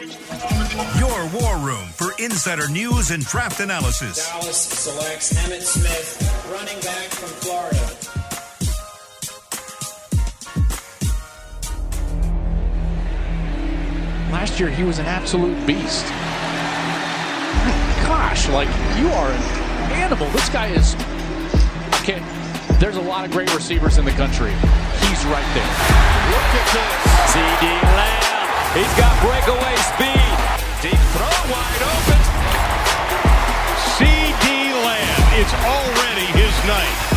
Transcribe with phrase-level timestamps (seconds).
[0.00, 4.26] Your war room for insider news and draft analysis.
[4.30, 7.76] Dallas selects Emmitt Smith, running back from Florida.
[14.32, 16.06] Last year, he was an absolute beast.
[16.06, 20.30] My gosh, like, you are an animal.
[20.30, 20.94] This guy is.
[22.00, 22.22] Okay,
[22.78, 24.52] there's a lot of great receivers in the country.
[24.52, 25.68] He's right there.
[26.32, 27.32] Look at this.
[27.34, 28.29] CD Lamb.
[28.72, 30.30] He's got breakaway speed.
[30.80, 32.20] Deep throw wide open.
[33.98, 35.22] CD Lamb.
[35.34, 37.10] It's already his night.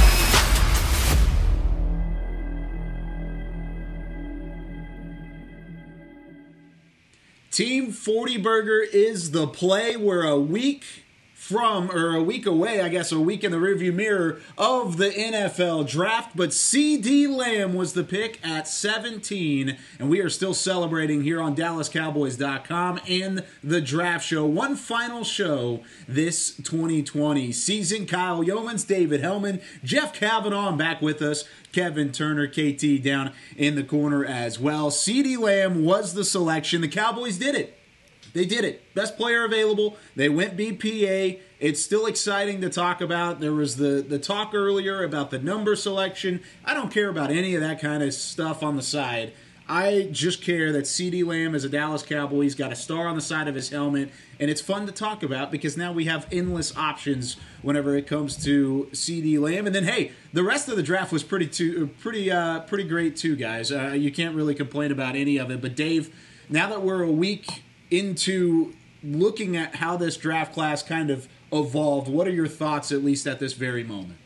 [7.52, 9.96] Team 40 Burger is the play.
[9.96, 11.03] We're a week
[11.44, 15.10] from, or a week away, I guess, a week in the rearview mirror of the
[15.10, 16.38] NFL draft.
[16.38, 21.54] But CD Lamb was the pick at 17, and we are still celebrating here on
[21.54, 24.46] DallasCowboys.com and the draft show.
[24.46, 28.06] One final show this 2020 season.
[28.06, 31.44] Kyle Youmans, David Helman, Jeff Cavanaugh, I'm back with us.
[31.74, 34.90] Kevin Turner, KT down in the corner as well.
[34.92, 36.80] CD Lamb was the selection.
[36.80, 37.78] The Cowboys did it.
[38.34, 38.94] They did it.
[38.96, 39.96] Best player available.
[40.16, 41.40] They went BPA.
[41.60, 43.40] It's still exciting to talk about.
[43.40, 46.42] There was the, the talk earlier about the number selection.
[46.66, 49.34] I don't care about any of that kind of stuff on the side.
[49.68, 52.42] I just care that CD Lamb is a Dallas Cowboy.
[52.42, 55.24] He's got a star on the side of his helmet, and it's fun to talk
[55.24, 59.66] about because now we have endless options whenever it comes to CD Lamb.
[59.66, 63.16] And then, hey, the rest of the draft was pretty too, pretty, uh, pretty great
[63.16, 63.72] too, guys.
[63.72, 65.62] Uh, you can't really complain about any of it.
[65.62, 66.14] But Dave,
[66.50, 72.08] now that we're a week into looking at how this draft class kind of evolved,
[72.08, 74.20] what are your thoughts, at least at this very moment?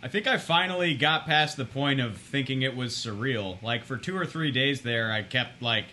[0.00, 3.60] I think I finally got past the point of thinking it was surreal.
[3.62, 5.86] Like for two or three days there, I kept like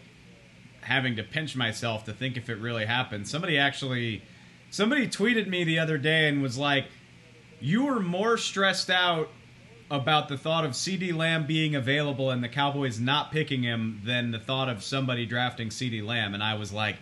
[0.81, 3.27] having to pinch myself to think if it really happened.
[3.27, 4.21] Somebody actually,
[4.69, 6.85] somebody tweeted me the other day and was like,
[7.59, 9.31] "You were more stressed out
[9.89, 14.31] about the thought of CD Lamb being available and the Cowboys not picking him than
[14.31, 16.97] the thought of somebody drafting CD Lamb." And I was like,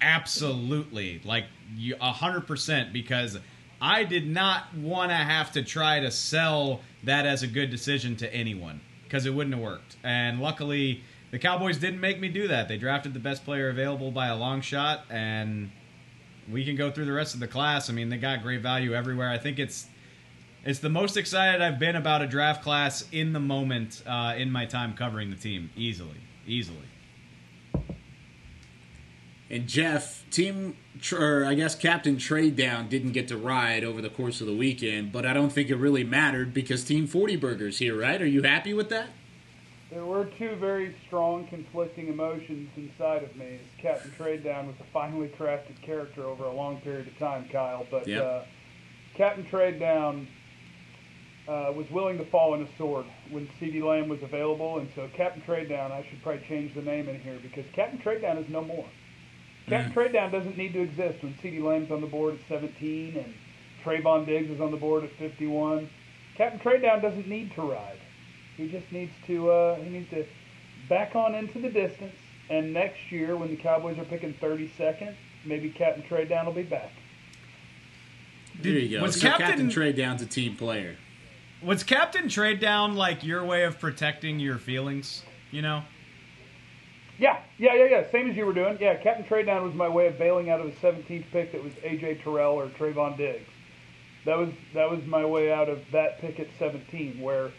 [0.00, 1.46] "Absolutely, like
[1.76, 3.38] you a hundred percent," because.
[3.78, 8.16] I did not want to have to try to sell that as a good decision
[8.16, 9.96] to anyone because it wouldn't have worked.
[10.02, 12.68] And luckily, the Cowboys didn't make me do that.
[12.68, 15.70] They drafted the best player available by a long shot, and
[16.50, 17.90] we can go through the rest of the class.
[17.90, 19.28] I mean, they got great value everywhere.
[19.28, 19.88] I think it's
[20.66, 24.50] it's the most excited I've been about a draft class in the moment uh, in
[24.50, 25.70] my time covering the team.
[25.76, 26.78] Easily, easily.
[29.48, 30.76] And Jeff, team,
[31.12, 34.56] or I guess Captain Trade Down didn't get to ride over the course of the
[34.56, 38.20] weekend, but I don't think it really mattered because Team 40 Burgers here, right?
[38.20, 39.10] Are you happy with that?
[39.92, 43.60] There were two very strong conflicting emotions inside of me.
[43.80, 47.86] Captain Trade Down was a finely crafted character over a long period of time, Kyle.
[47.88, 48.24] But Yep.
[48.24, 48.42] uh,
[49.14, 50.26] Captain Trade Down
[51.48, 55.08] uh, was willing to fall on a sword when CD Lamb was available, and so
[55.14, 58.38] Captain Trade Down, I should probably change the name in here because Captain Trade Down
[58.38, 58.86] is no more.
[59.68, 63.16] Captain Trade Down doesn't need to exist when CD Lamb's on the board at 17
[63.16, 63.34] and
[63.84, 65.88] Trevon Diggs is on the board at 51.
[66.36, 67.98] Captain Trade Down doesn't need to ride.
[68.56, 70.24] He just needs to uh, he needs to
[70.88, 72.14] back on into the distance.
[72.48, 75.14] And next year, when the Cowboys are picking 32nd,
[75.44, 76.92] maybe Captain Trade Down will be back.
[78.60, 79.02] There you go.
[79.02, 80.96] was so Captain- Captain Trade Down's a team player.
[81.66, 85.24] Was Captain Trade Down like your way of protecting your feelings?
[85.50, 85.82] You know?
[87.18, 88.10] Yeah, yeah, yeah, yeah.
[88.12, 88.78] Same as you were doing.
[88.80, 91.64] Yeah, Captain Trade Down was my way of bailing out of a 17th pick that
[91.64, 93.48] was AJ Terrell or Trevon Diggs.
[94.26, 97.50] That was that was my way out of that pick at 17, where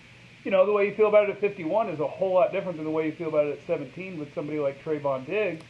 [0.43, 2.77] you know the way you feel about it at 51 is a whole lot different
[2.77, 5.65] than the way you feel about it at 17 with somebody like Trevon Diggs.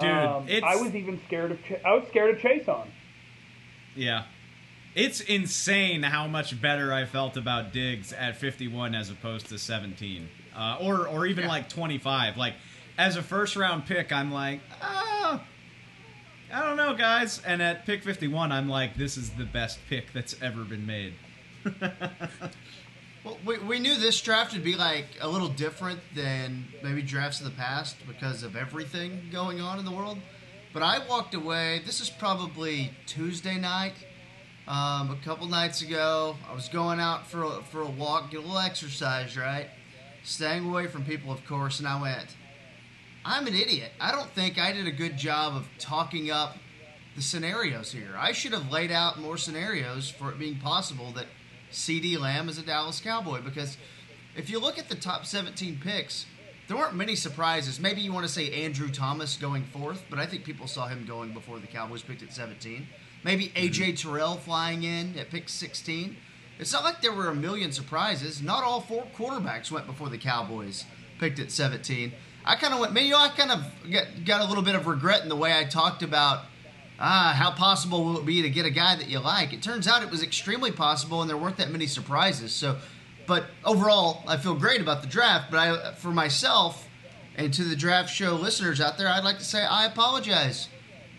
[0.00, 2.86] Dude, Um, I was even scared of Ch- I was scared of Chaisson.
[3.94, 4.24] Yeah.
[4.96, 10.26] It's insane how much better I felt about Diggs at 51 as opposed to 17.
[10.56, 12.38] Uh, or or even like 25.
[12.38, 12.54] Like
[12.96, 15.44] as a first round pick, I'm like, ah,
[16.50, 17.42] I don't know, guys.
[17.44, 21.12] And at pick 51, I'm like, this is the best pick that's ever been made.
[23.24, 27.40] Well, we, we knew this draft would be like a little different than maybe drafts
[27.40, 30.18] of the past because of everything going on in the world.
[30.72, 31.82] But I walked away.
[31.84, 33.94] This is probably Tuesday night,
[34.68, 36.36] um, a couple nights ago.
[36.48, 39.68] I was going out for a, for a walk, get a little exercise, right?
[40.24, 41.78] Staying away from people, of course.
[41.78, 42.36] And I went,
[43.24, 43.92] I'm an idiot.
[44.00, 46.56] I don't think I did a good job of talking up
[47.14, 48.14] the scenarios here.
[48.16, 51.26] I should have laid out more scenarios for it being possible that
[51.70, 53.76] CD Lamb is a Dallas Cowboy because
[54.36, 56.26] if you look at the top 17 picks,
[56.68, 57.80] there weren't many surprises.
[57.80, 61.04] Maybe you want to say Andrew Thomas going fourth, but I think people saw him
[61.06, 62.86] going before the Cowboys picked at 17.
[63.26, 66.16] Maybe AJ Terrell flying in at pick 16.
[66.60, 68.40] It's not like there were a million surprises.
[68.40, 70.84] Not all four quarterbacks went before the Cowboys
[71.18, 72.12] picked at 17.
[72.44, 75.24] I kind of went, maybe I kind of got, got a little bit of regret
[75.24, 76.44] in the way I talked about
[77.00, 79.52] ah, how possible will it be to get a guy that you like?
[79.52, 82.52] It turns out it was extremely possible, and there weren't that many surprises.
[82.52, 82.78] So,
[83.26, 85.50] but overall, I feel great about the draft.
[85.50, 86.88] But I, for myself,
[87.34, 90.68] and to the draft show listeners out there, I'd like to say I apologize.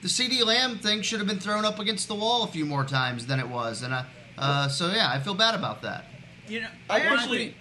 [0.07, 2.85] The CD Lamb thing should have been thrown up against the wall a few more
[2.85, 4.05] times than it was, and I,
[4.37, 6.05] uh, so yeah, I feel bad about that.
[6.47, 7.53] You know, I actually.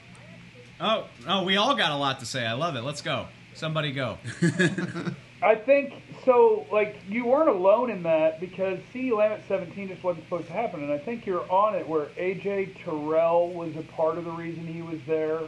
[0.80, 2.46] Oh, oh, we all got a lot to say.
[2.46, 2.82] I love it.
[2.82, 3.26] Let's go.
[3.54, 4.18] Somebody go.
[5.42, 5.94] I think
[6.24, 6.68] so.
[6.70, 10.52] Like you weren't alone in that because CD Lamb at 17 just wasn't supposed to
[10.52, 11.88] happen, and I think you're on it.
[11.88, 15.40] Where AJ Terrell was a part of the reason he was there,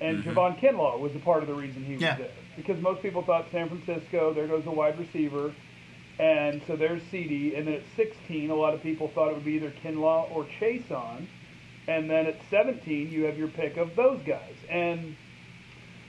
[0.00, 0.30] and Mm-hmm.
[0.30, 2.16] Javon Kinlaw was a part of the reason he was Yeah.
[2.16, 2.30] there.
[2.56, 5.52] Because most people thought San Francisco, there goes a wide receiver,
[6.18, 7.54] and so there's CD.
[7.54, 10.46] And then at 16, a lot of people thought it would be either Kinlaw or
[10.60, 11.26] Chaisson,
[11.86, 14.54] and then at 17, you have your pick of those guys.
[14.68, 15.16] And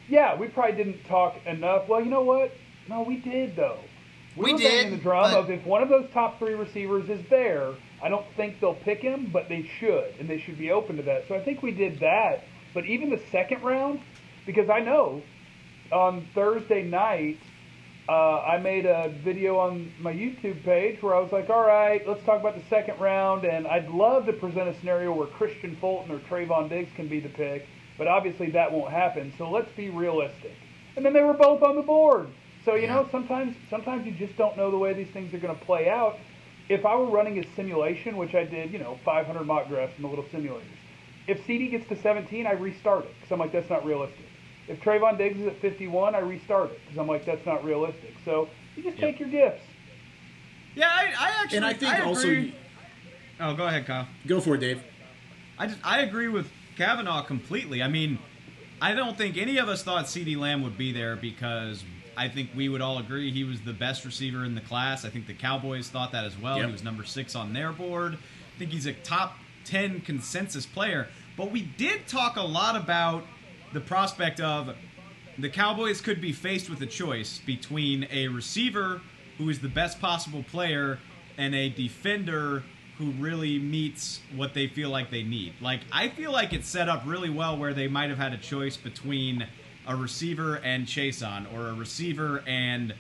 [0.08, 1.88] yeah, we probably didn't talk enough.
[1.88, 2.52] Well, you know what?
[2.88, 3.80] No, we did though.
[4.36, 7.22] We were did, the drum but- of if one of those top three receivers is
[7.30, 10.98] there, I don't think they'll pick him, but they should, and they should be open
[10.98, 11.28] to that.
[11.28, 12.44] So I think we did that.
[12.74, 14.00] But even the second round,
[14.46, 15.22] because I know
[15.92, 17.40] on Thursday night,
[18.10, 22.02] uh, I made a video on my YouTube page where I was like, all right,
[22.08, 25.80] let's talk about the second round, and I'd love to present a scenario where Kristian
[25.80, 27.68] Fulton or Trevon Diggs can be the pick,
[28.00, 29.32] but obviously that won't happen.
[29.38, 30.54] So let's be realistic.
[30.96, 32.30] And then they were both on the board.
[32.66, 35.56] So you know, sometimes sometimes you just don't know the way these things are going
[35.56, 36.18] to play out.
[36.68, 40.04] If I were running a simulation, which I did, you know, 500 mock drafts in
[40.04, 40.64] the little simulators,
[41.28, 44.26] if CD gets to 17, I restart it because I'm like, that's not realistic.
[44.70, 48.14] If Trevon Diggs is at 51, I restart it because I'm like, that's not realistic.
[48.24, 49.64] So you just take your gifts.
[50.76, 51.58] Yeah, I, I actually.
[51.58, 52.56] And I think also agree.
[53.40, 54.08] Oh, go ahead, Kyle.
[54.28, 54.82] go for it, Dave.
[55.58, 57.82] I just I agree with Cavanaugh completely.
[57.82, 58.20] I mean,
[58.80, 60.36] I don't think any of us thought C.D.
[60.36, 61.84] Lamb would be there because
[62.16, 65.04] I think we would all agree he was the best receiver in the class.
[65.04, 66.58] I think the Cowboys thought that as well.
[66.58, 66.66] Yep.
[66.68, 68.14] He was number six on their board.
[68.14, 69.36] I think he's a top
[69.66, 71.08] ten consensus player.
[71.36, 73.24] But we did talk a lot about
[73.74, 74.76] the prospect of
[75.38, 79.02] the Cowboys could be faced with a choice between a receiver
[79.38, 81.00] who is the best possible player
[81.38, 82.64] and a defender
[82.98, 85.54] who really meets what they feel like they need.
[85.62, 88.38] Like I feel like it's set up really well where they might have had a
[88.38, 89.48] choice between
[89.88, 92.94] a receiver and Chaisson or a receiver and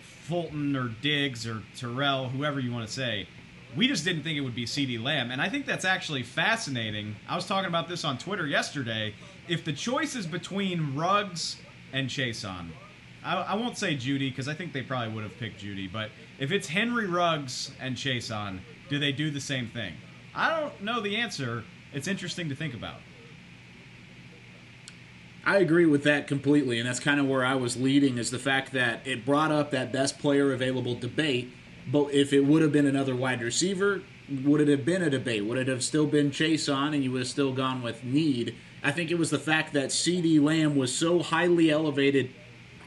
[0.00, 3.26] Fulton or Diggs or Terrell, whoever you want to say.
[3.74, 7.16] We just didn't think it would be CD Lamb, and I think that's actually fascinating.
[7.28, 9.14] I was talking about this on Twitter yesterday.
[9.48, 11.56] If the choice is between Ruggs
[11.92, 12.70] and Chaisson,
[13.24, 16.10] I, I won't say Jeudy because I think they probably would have picked Jeudy, but
[16.38, 19.94] if it's Henry Ruggs and Chaisson, do they do the same thing?
[20.34, 21.64] I don't know the answer.
[21.92, 23.00] It's interesting to think about.
[25.44, 28.38] I agree with that completely, and that's kind of where I was leading is the
[28.38, 31.52] fact that it brought up that best player available debate.
[31.90, 34.02] But if it would have been another wide receiver,
[34.44, 35.44] would it have been a debate?
[35.44, 38.56] Would it have still been Chaisson, and you would have still gone with need?
[38.86, 40.38] I think it was the fact that C.D.
[40.38, 42.30] Lamb was so highly elevated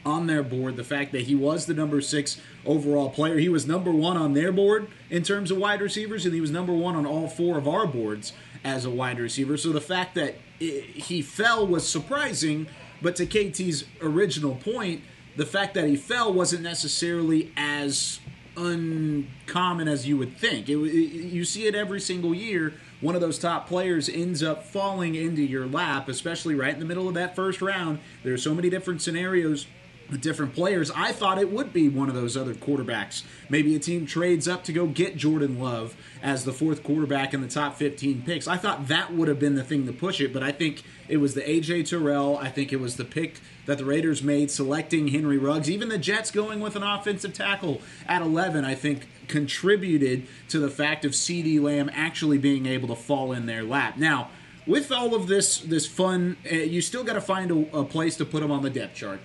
[0.02, 3.36] on their board, the fact that he was the number six overall player.
[3.36, 6.50] He was number one on their board in terms of wide receivers, and he was
[6.50, 8.32] number one on all four of our boards
[8.64, 9.58] as a wide receiver.
[9.58, 12.66] So the fact that i he fell was surprising,
[13.02, 15.02] but to KT's original point,
[15.36, 18.20] the fact that he fell wasn't necessarily as
[18.56, 20.70] uncommon as you would think.
[20.70, 22.72] It, it, you see it every single year.
[23.00, 26.84] One of those top players ends up falling into your lap, especially right in the
[26.84, 27.98] middle of that first round.
[28.22, 29.66] There are so many different scenarios
[30.10, 30.90] with different players.
[30.94, 33.22] I thought it would be one of those other quarterbacks.
[33.48, 37.40] Maybe a team trades up to go get Jordan Love as the fourth quarterback in
[37.40, 38.46] the top 15 picks.
[38.46, 41.18] I thought that would have been the thing to push it, but I think it
[41.18, 42.36] was the AJ Terrell.
[42.36, 45.70] I think it was the pick that the Raiders made selecting Henry Ruggs.
[45.70, 50.70] Even the Jets going with an offensive tackle at 11, I think contributed to the
[50.70, 53.96] fact of CD Lamb actually being able to fall in their lap.
[53.96, 54.30] Now,
[54.66, 58.16] with all of this this fun, uh, you still got to find a, a place
[58.16, 59.20] to put him on the depth chart.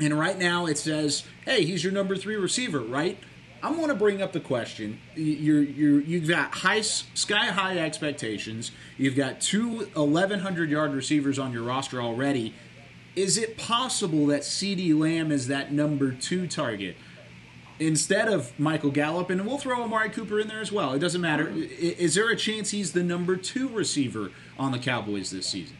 [0.00, 3.18] And right now it says, "Hey, he's your number three receiver." Right?
[3.62, 4.98] I'm going to bring up the question.
[5.14, 8.72] You're you're you've got high sky high expectations.
[8.96, 12.54] You've got two 1100 yard receivers on your roster already.
[13.16, 14.94] Is it possible that C.D.
[14.94, 16.96] Lamb is that number two target
[17.78, 19.30] instead of Michael Gallup?
[19.30, 20.94] And we'll throw Amari Cooper in there as well.
[20.94, 21.48] It doesn't matter.
[21.50, 25.76] Is there a chance he's the number two receiver on the Cowboys this season?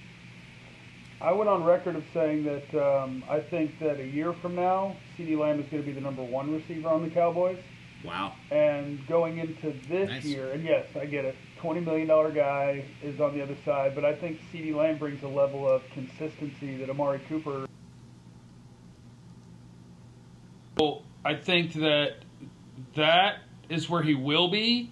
[1.22, 4.96] I went on record of saying that um, I think that a year from now,
[5.18, 7.58] CeeDee Lamb is going to be the number one receiver on the Cowboys.
[8.02, 8.32] Wow.
[8.50, 10.24] And going into this Nice.
[10.24, 14.06] year, and yes, I get it, $20 million guy is on the other side, but
[14.06, 17.66] I think CeeDee Lamb brings a level of consistency that Amari Cooper
[20.78, 22.14] Well, I think that
[22.96, 24.90] that is where he will be.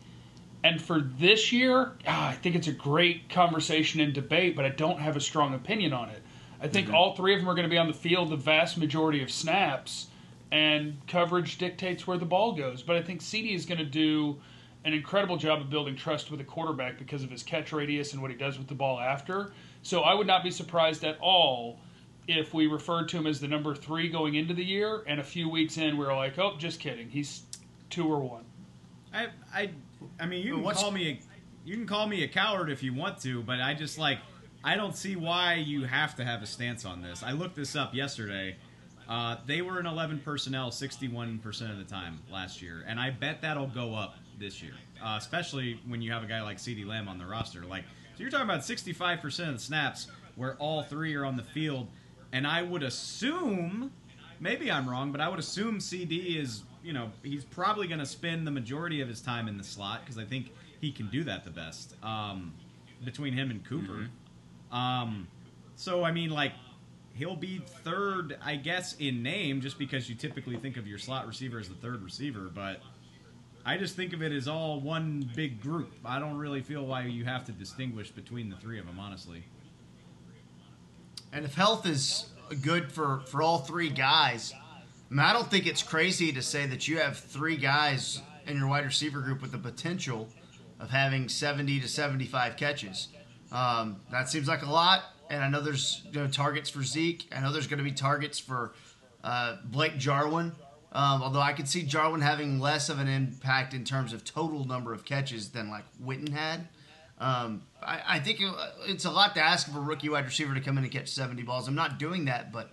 [0.68, 4.68] And for this year, ah, I think it's a great conversation and debate, but I
[4.68, 6.22] don't have a strong opinion on it.
[6.60, 8.76] I think all three of them are going to be on the field the vast
[8.76, 10.08] majority of snaps,
[10.52, 12.82] and coverage dictates where the ball goes.
[12.82, 14.37] But I think CD is going to do
[14.84, 18.20] an incredible job of building trust with a quarterback because of his catch radius and
[18.20, 19.52] what he does with the ball after.
[19.80, 21.80] So I would not be surprised at all
[22.26, 25.25] if we referred to him as the number three going into the year, and a
[25.25, 27.44] few weeks in we are like, oh, just kidding, he's
[27.88, 28.44] two or one.
[29.14, 29.70] I, I,
[30.21, 31.21] I mean, you can call me, a,
[31.64, 34.19] you can call me a coward if you want to, but I just like,
[34.64, 37.23] I don't see why you have to have a stance on this.
[37.23, 38.57] I looked this up yesterday.
[39.09, 43.40] Uh, they were in 11 personnel 61% of the time last year, and I bet
[43.40, 47.09] that'll go up this year, uh, especially when you have a guy like CeeDee Lamb
[47.09, 47.64] on the roster.
[47.64, 51.43] Like, so you're talking about 65% of the snaps where all three are on the
[51.43, 51.88] field,
[52.33, 53.93] and I would assume,
[54.40, 58.06] maybe I'm wrong, but I would assume CD is, you know, he's probably going to
[58.06, 61.25] spend the majority of his time in the slot because I think he can do
[61.25, 62.54] that the best um,
[63.04, 64.08] between him and Cooper.
[64.70, 65.28] Um,
[65.76, 66.52] so I mean, like
[67.14, 71.26] he'll be third, I guess, in name, just because you typically think of your slot
[71.26, 72.50] receiver as the third receiver.
[72.52, 72.80] But
[73.66, 75.92] I just think of it as all one big group.
[76.04, 79.44] I don't really feel why you have to distinguish between the three of them, honestly.
[81.32, 82.26] And if health is
[82.62, 84.54] good for, for all three guys,
[85.10, 88.68] I, I don't think it's crazy to say that you have three guys in your
[88.68, 90.28] wide receiver group with the potential
[90.80, 93.08] of having 70 to 75 catches.
[93.50, 97.26] Um, that seems like a lot, and I know there's you know, targets for Zeke.
[97.34, 98.74] I know there's going to be targets for
[99.24, 100.52] uh, Blake Jarwin.
[100.90, 104.64] Um, although I could see Jarwin having less of an impact in terms of total
[104.64, 106.68] number of catches than like Witten had.
[107.18, 108.50] Um, I, I think it,
[108.86, 111.08] it's a lot to ask of a rookie wide receiver to come in and catch
[111.08, 111.68] 70 balls.
[111.68, 112.70] I'm not doing that, but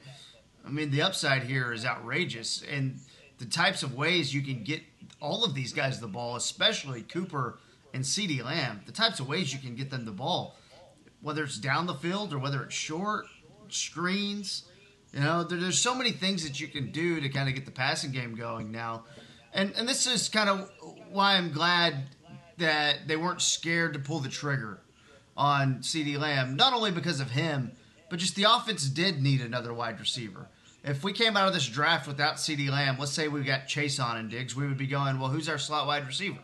[0.65, 2.63] I mean, the upside here is outrageous.
[2.69, 3.00] And
[3.38, 4.81] the types of ways you can get
[5.22, 7.60] all of these guys the ball, especially Cooper
[7.93, 10.57] and CeeDee Lamb, the types of ways you can get them the ball,
[11.22, 13.25] whether it's down the field or whether it's short,
[13.69, 14.63] screens.
[15.13, 17.65] You know, there, there's so many things that you can do to kind of get
[17.65, 19.05] the passing game going now.
[19.53, 20.69] And, and this is kind of
[21.12, 22.10] why I'm glad
[22.57, 24.79] that they weren't scared to pull the trigger
[25.38, 27.72] on CD Lamb, not only because of him,
[28.10, 30.48] but just the offense did need another wide receiver.
[30.85, 34.19] If we came out of this draft without CD Lamb, let's say we got Chaisson
[34.19, 36.37] and Diggs, we would be going, well, who's our slot wide receiver?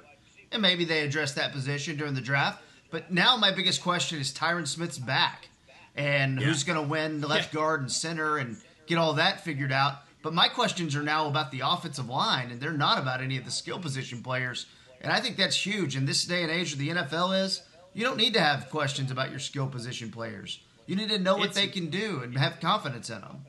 [0.51, 2.63] And maybe they addressed that position during the draft.
[2.89, 5.49] But now my biggest question is Tyron Smith's back.
[5.95, 8.57] And who's going to win the left guard and center and
[8.87, 9.99] get all that figured out.
[10.23, 13.45] But my questions are now about the offensive line, and they're not about any of
[13.45, 14.65] the skill position players.
[15.01, 15.95] And I think that's huge.
[15.95, 17.61] In this day and age of the NFL is,
[17.93, 20.59] you don't need to have questions about your skill position players.
[20.87, 23.45] You need to know what It's- they can do and have confidence in them.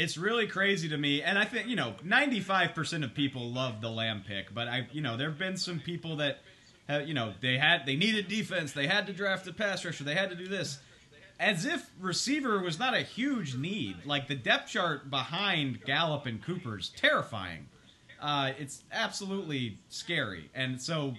[0.00, 3.82] It's really crazy to me, and I think you know, ninety-five percent of people love
[3.82, 6.38] the Lamb pick, but I, you know, there have been some people that,
[6.88, 10.02] have, you know, they had they needed defense, they had to draft a pass rusher,
[10.02, 10.78] they had to do this,
[11.38, 14.06] as if receiver was not a huge need.
[14.06, 17.66] Like the depth chart behind Gallup and Cooper's terrifying.
[18.22, 21.12] Uh, it's absolutely scary, and so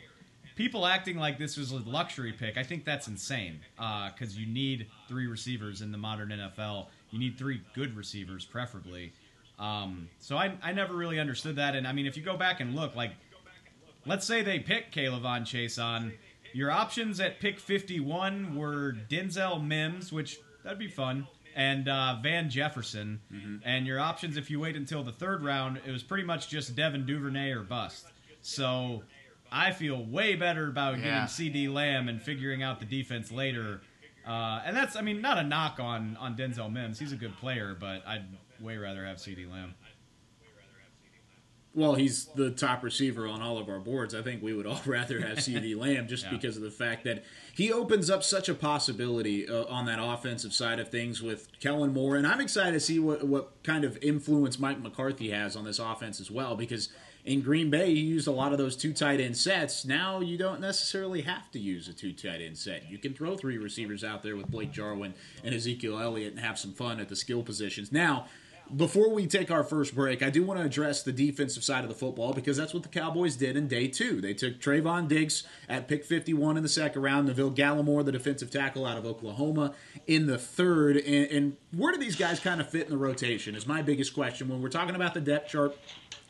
[0.56, 3.60] people acting like this was a luxury pick, I think that's insane.
[3.78, 6.88] Because you need three receivers in the modern NFL.
[7.12, 9.14] You need three good receivers, preferably.
[9.60, 11.76] Um, so I, I never really understood that.
[11.76, 13.12] And I mean, if you go back and look, like,
[14.06, 16.14] let's say they pick K'Lavon Chaisson,
[16.54, 22.50] your options at pick 51 were Denzel Mims, which that'd be fun, and uh, Van
[22.50, 23.20] Jefferson.
[23.64, 26.76] And your options, if you wait until the third round, it was pretty much just
[26.76, 28.08] Devin Duvernay or bust.
[28.42, 29.04] So
[29.52, 31.04] I feel way better about Yeah.
[31.04, 33.82] getting CD Lamb and figuring out the defense later.
[34.28, 37.00] Uh, and that's, I mean, not a knock on, on Denzel Mims.
[37.00, 38.26] He's a good player, but I'd
[38.60, 39.74] way rather have CD Lamb.
[41.74, 44.14] Well, he's the top receiver on all of our boards.
[44.14, 46.32] I think we would all rather have CD Lamb just Yeah.
[46.32, 47.24] because of the fact that
[47.56, 51.94] he opens up such a possibility uh, on that offensive side of things with Kellen
[51.94, 52.18] Moore.
[52.18, 55.80] And I'm excited to see what, what kind of influence Mike McCarthy has on this
[55.80, 56.90] offense as well because
[57.26, 59.86] in Green Bay, he used a lot of those two tight end sets.
[59.86, 62.90] Now you don't necessarily have to use a two tight end set.
[62.90, 65.14] You can throw three receivers out there with Blake Jarwin
[65.44, 67.92] and Ezekiel Elliott and have some fun at the skill positions.
[67.92, 68.28] Now,
[68.76, 71.90] before we take our first break, I do want to address the defensive side of
[71.90, 74.22] the football because that's what the Cowboys did in day two.
[74.22, 78.50] They took Trevon Diggs at pick 51 in the second round, Neville Gallimore, the defensive
[78.50, 79.74] tackle out of Oklahoma,
[80.08, 80.98] in the third.
[80.98, 83.56] And, and where do these guys kind of fit in the rotation?
[83.56, 84.48] Is my biggest question.
[84.48, 85.78] When we're talking about the depth chart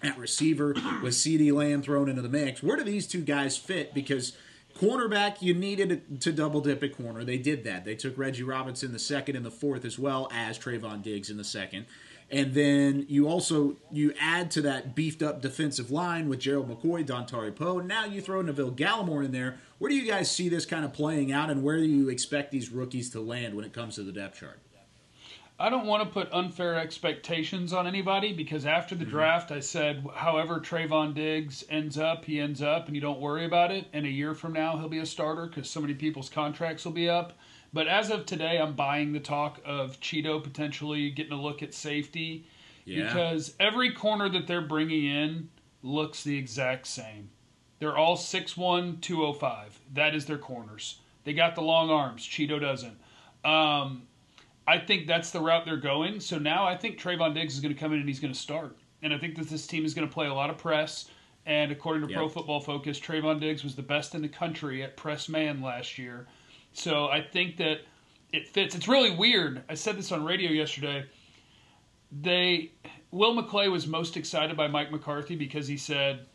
[0.03, 3.93] at receiver with CeeDee Lamb thrown into the mix, where do these two guys fit?
[3.93, 4.33] Because
[4.77, 7.23] Cornerback, you needed to double dip at corner.
[7.23, 7.85] They did that.
[7.85, 11.37] They took Reggie Robinson the second and the fourth, as well as Trevon Diggs in
[11.37, 11.85] the second.
[12.29, 17.05] And then you also you add to that beefed up defensive line with Gerald McCoy,
[17.05, 17.79] Dontari Poe.
[17.79, 19.57] Now you throw Neville Gallimore in there.
[19.79, 22.51] Where do you guys see this kind of playing out, and where do you expect
[22.51, 24.59] these rookies to land when it comes to the depth chart?
[25.59, 29.11] I don't want to put unfair expectations on anybody because after the mm-hmm.
[29.11, 33.45] draft, I said, however Trevon Diggs ends up, he ends up, and you don't worry
[33.45, 33.85] about it.
[33.93, 36.93] And a year from now, he'll be a starter because so many people's contracts will
[36.93, 37.37] be up.
[37.73, 41.73] But as of today, I'm buying the talk of Chido potentially getting a look at
[41.73, 42.47] safety
[42.85, 43.05] yeah.
[43.05, 45.49] because every corner that they're bringing in
[45.83, 47.29] looks the exact same.
[47.79, 49.79] They're all 6'1, 205.
[49.93, 50.99] That is their corners.
[51.23, 52.23] They got the long arms.
[52.23, 52.97] Chido doesn't.
[53.43, 54.03] Um,
[54.67, 56.19] I think that's the route they're going.
[56.19, 58.39] So now I think Trevon Diggs is going to come in and he's going to
[58.39, 58.77] start.
[59.01, 61.09] And I think that this team is going to play a lot of press.
[61.45, 62.17] And according to yep.
[62.17, 65.97] Pro Football Focus, Trevon Diggs was the best in the country at press man last
[65.97, 66.27] year.
[66.73, 67.79] So I think that
[68.31, 68.75] it fits.
[68.75, 69.63] It's really weird.
[69.67, 71.05] I said this on radio yesterday.
[72.21, 72.71] They
[73.09, 76.27] Will McClay was most excited by Mike McCarthy because he said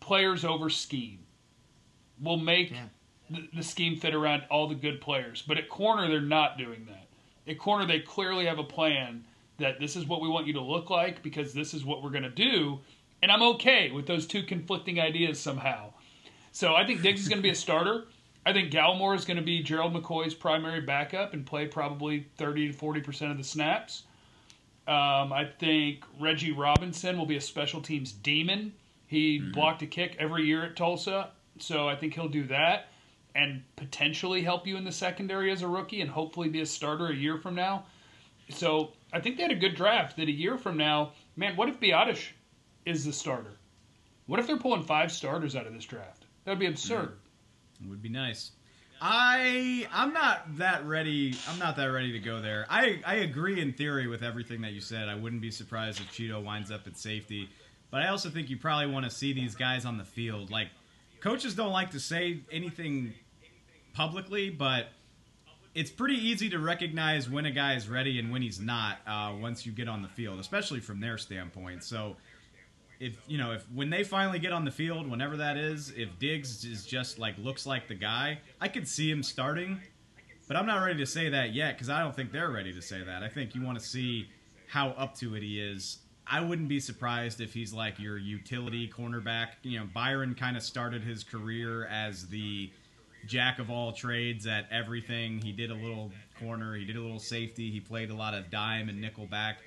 [0.00, 1.18] players over scheme.
[2.20, 2.84] will make yeah
[3.32, 5.42] the, the scheme fit around all the good players.
[5.42, 7.06] But at corner, they're not doing that.
[7.50, 9.24] At corner, they clearly have a plan
[9.58, 12.10] that this is what we want you to look like because this is what we're
[12.10, 12.80] going to do.
[13.22, 15.92] And I'm okay with those two conflicting ideas somehow.
[16.52, 18.04] So I think Diggs is going to be a starter.
[18.44, 22.72] I think Gallimore is going to be Gerald McCoy's primary backup and play probably 30
[22.72, 24.02] to 40% of the snaps.
[24.88, 28.72] Um, I think Reggie Robinson will be a special teams demon.
[29.06, 29.52] He mm-hmm.
[29.52, 32.88] blocked a kick every year at Tulsa, so I think he'll do that
[33.34, 37.08] and potentially help you in the secondary as a rookie and hopefully be a starter
[37.08, 37.84] a year from now.
[38.50, 41.68] So I think they had a good draft that a year from now, man, what
[41.68, 42.28] if Biadasz
[42.84, 43.56] is the starter?
[44.26, 46.24] What if they're pulling five starters out of this draft?
[46.44, 47.18] That would be absurd.
[47.82, 48.52] It would be nice.
[49.04, 51.34] I I'm not that ready.
[51.48, 52.66] I'm not that ready to go there.
[52.70, 55.08] I I agree in theory with everything that you said.
[55.08, 57.50] I wouldn't be surprised if Chido winds up at safety,
[57.90, 60.52] but I also think you probably want to see these guys on the field.
[60.52, 60.68] Like
[61.22, 63.14] coaches don't like to say anything
[63.94, 64.88] publicly, but
[65.74, 69.32] it's pretty easy to recognize when a guy is ready and when he's not uh,
[69.40, 71.84] once you get on the field, especially from their standpoint.
[71.84, 72.16] So,
[73.00, 76.18] if you know, if when they finally get on the field, whenever that is, if
[76.18, 79.80] Diggs is just like looks like the guy, I could see him starting,
[80.48, 82.82] but I'm not ready to say that yet because I don't think they're ready to
[82.82, 83.22] say that.
[83.22, 84.28] I think you want to see
[84.68, 85.98] how up to it he is.
[86.32, 89.48] I wouldn't be surprised if he's like your utility cornerback.
[89.64, 92.70] You know, Byron kind of started his career as the
[93.26, 95.42] jack of all trades at everything.
[95.42, 98.50] He did a little corner, he did a little safety, he played a lot of
[98.50, 99.58] dime and nickel back.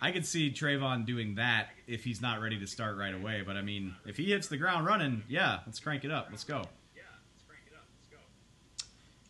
[0.00, 3.42] I could see Trevon doing that if he's not ready to start right away.
[3.46, 6.28] But I mean, if he hits the ground running, yeah, let's crank it up.
[6.30, 6.64] Let's go.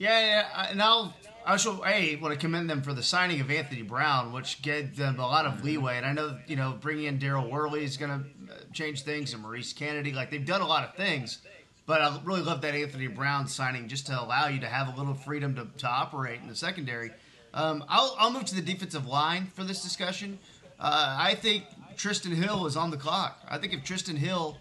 [0.01, 1.13] Yeah, yeah, and I'll
[1.47, 5.21] also a want to commend them for the signing of Anthony Brown, which gave them
[5.21, 5.99] a lot of leeway.
[5.99, 9.35] And I know you know bringing in Daryl Worley is going to uh, change things,
[9.35, 10.13] and Maurice Canady.
[10.13, 11.41] like they've done a lot of things.
[11.85, 14.97] But I really love that Anthony Brown signing just to allow you to have a
[14.97, 17.11] little freedom to, to operate in the secondary.
[17.53, 20.39] Um, I'll, I'll move to the defensive line for this discussion.
[20.79, 21.65] Uh, I think
[21.97, 23.39] Trysten Hill is on the clock.
[23.47, 24.57] I think if Trysten Hill,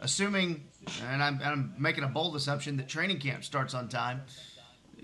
[0.00, 0.62] assuming,
[1.08, 4.20] and I'm, I'm making a bold assumption that training camp starts on time,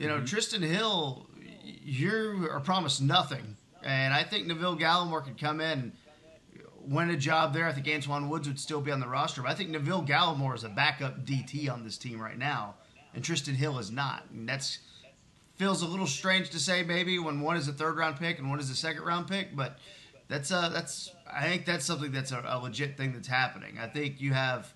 [0.01, 0.25] you know, mm-hmm.
[0.25, 1.27] Trysten Hill,
[1.63, 3.59] you are promised nothing.
[3.83, 5.93] And I think Neville Gallimore could come in and
[6.81, 7.67] win a job there.
[7.67, 9.43] I think Antwaun Woods would still be on the roster.
[9.43, 12.77] But I think Neville Gallimore is a backup DT on this team right now,
[13.15, 14.25] and Trysten Hill is not.
[14.33, 14.79] And that's
[15.57, 18.49] feels a little strange to say maybe when one is a third round pick and
[18.49, 19.79] one is a second round pick, but
[20.29, 23.77] that's uh that's I think that's something that's a, a legit thing that's happening.
[23.79, 24.73] I think you have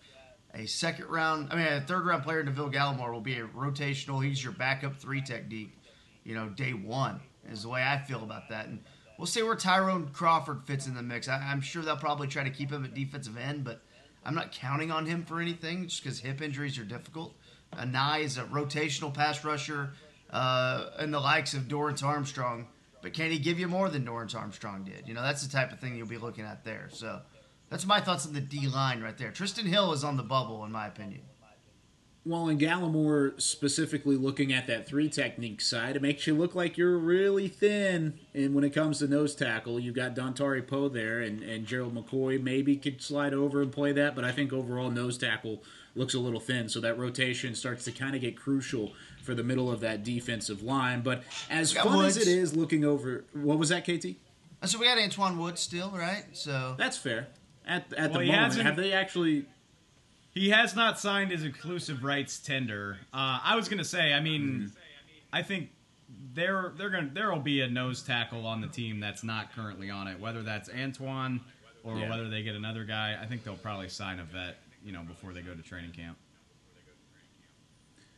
[0.55, 4.25] a second round, I mean a third round player, Neville Gallimore will be a rotational.
[4.25, 5.77] He's your backup three technique,
[6.25, 8.67] you know, day one is the way I feel about that.
[8.67, 8.81] And
[9.19, 11.29] We'll see where Tyrone Crawford fits in the mix.
[11.29, 13.81] I, am sure they'll probably try to keep him at defensive end, but
[14.25, 17.35] I'm not counting on him for anything just because hip injuries are difficult.
[17.75, 19.93] Anae is a rotational pass rusher
[20.31, 22.67] uh, and the likes of Dorance Armstrong,
[23.03, 25.07] but can he give you more than Dorance Armstrong did?
[25.07, 26.89] You know, that's the type of thing you'll be looking at there.
[26.93, 27.21] So
[27.71, 29.31] that's my thoughts on the D line right there.
[29.31, 31.23] Trysten Hill is on the bubble, in my opinion.
[32.27, 36.79] well, in Gallimore specifically looking at that three technique side, it makes you look like
[36.79, 38.15] you're really thin.
[38.33, 41.95] And when it comes to nose tackle, you've got Dontari Poe there, and, and Gerald
[41.95, 44.15] McCoy maybe could slide over and play that.
[44.15, 45.63] But I think overall, nose tackle
[45.95, 46.69] looks a little thin.
[46.69, 50.63] So that rotation starts to kind of get crucial for the middle of that defensive
[50.63, 51.03] line.
[51.03, 52.17] But as fun Woods.
[52.17, 54.17] as it is looking over, what was that, KT?
[54.63, 56.25] Uh, so we got Antwaun Woods still, right?
[56.33, 57.29] So that's fair.
[57.67, 59.47] At, at well, the moment, have they actually
[60.35, 62.99] he has not signed his exclusive rights tender.
[63.13, 64.67] Uh, I was gonna say, I mean, mm-hmm.
[65.33, 65.71] I think
[66.35, 69.91] there they're gonna there will be a nose tackle on the team that's not currently
[69.91, 71.41] on it, whether that's Antwaun
[71.85, 72.11] or yeah.
[72.11, 73.17] whether they get another guy.
[73.21, 76.17] I think they'll probably sign a vet, you know, before they go to training camp.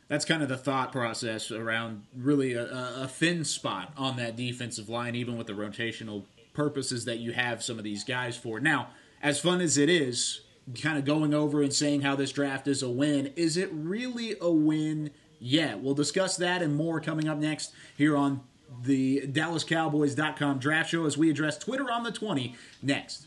[0.07, 2.63] That's kind of the thought process around really a,
[3.03, 7.61] a thin spot on that defensive line, even with the rotational purposes that you have
[7.61, 8.61] some of these guys for.
[8.61, 8.87] Now,
[9.21, 10.41] as fun as it is,
[10.81, 13.31] kind of going over and saying how this draft is a win.
[13.35, 15.79] Is it really a win yet?
[15.81, 18.41] We'll discuss that and more coming up next here on
[18.83, 23.26] the DallasCowboys.com draft show as we address Twitter on the 20 next.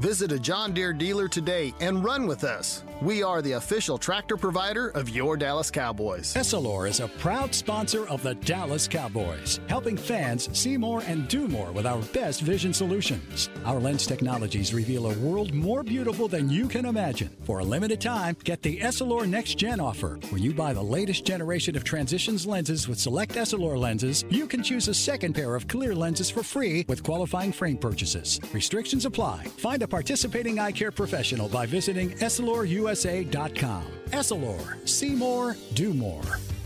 [0.00, 2.84] Visit a John Deere dealer today and run with us.
[3.02, 6.34] We are the official tractor provider of your Dallas Cowboys.
[6.34, 11.48] Essilor is a proud sponsor of the Dallas Cowboys, helping fans see more and do
[11.48, 13.50] more with our best vision solutions.
[13.64, 17.36] Our lens technologies reveal a world more beautiful than you can imagine.
[17.42, 20.20] For a limited time, get the Essilor Next Gen offer.
[20.30, 24.62] When you buy the latest generation of transitions lenses with select Essilor lenses, you can
[24.62, 28.40] choose a second pair of clear lenses for free with qualifying frame purchases.
[28.52, 29.44] Restrictions apply.
[29.44, 33.84] Find a participating eye care professional by visiting EssilorUSA.com.
[34.10, 36.22] Essilor, see more, do more.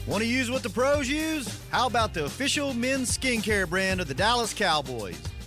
[0.06, 1.60] Want to use what the pros use?
[1.70, 5.20] How about the official men's skincare brand of the Dallas Cowboys?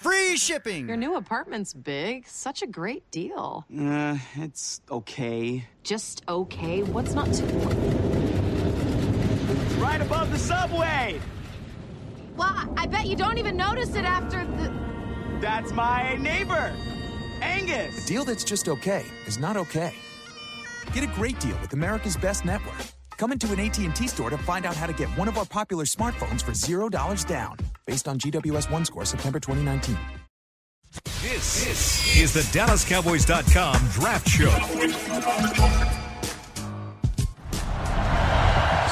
[0.00, 0.86] Free shipping!
[0.86, 2.26] Your new apartment's big.
[2.28, 3.64] Such a great deal.
[3.76, 5.66] Uh, it's okay.
[5.82, 6.82] Just okay?
[6.84, 7.44] What's not too...
[9.80, 11.20] Right above the subway!
[12.36, 14.72] Well, I bet you don't even notice it after the...
[15.40, 16.72] That's my neighbor,
[17.40, 18.04] Angus!
[18.04, 19.94] A deal that's just okay is not okay.
[20.92, 22.97] Get a great deal with America's Best Network.
[23.18, 25.84] Come into an AT&T store to find out how to get one of our popular
[25.84, 29.98] smartphones for $0 down, based on GWS One score September 2019.
[31.20, 34.54] This, this is the DallasCowboys.com Draft Show.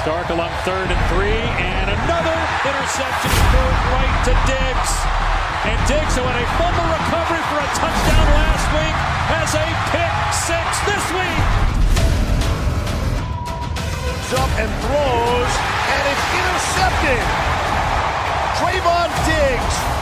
[0.03, 2.37] Stark along third and three, and another
[2.67, 4.91] interception third right to Diggs.
[5.71, 8.97] And Diggs, who had a fumble recovery for a touchdown last week,
[9.31, 11.66] has a pick six this week
[14.33, 15.53] up and throws,
[15.93, 17.23] and it's intercepted.
[18.59, 19.96] Trevon Diggs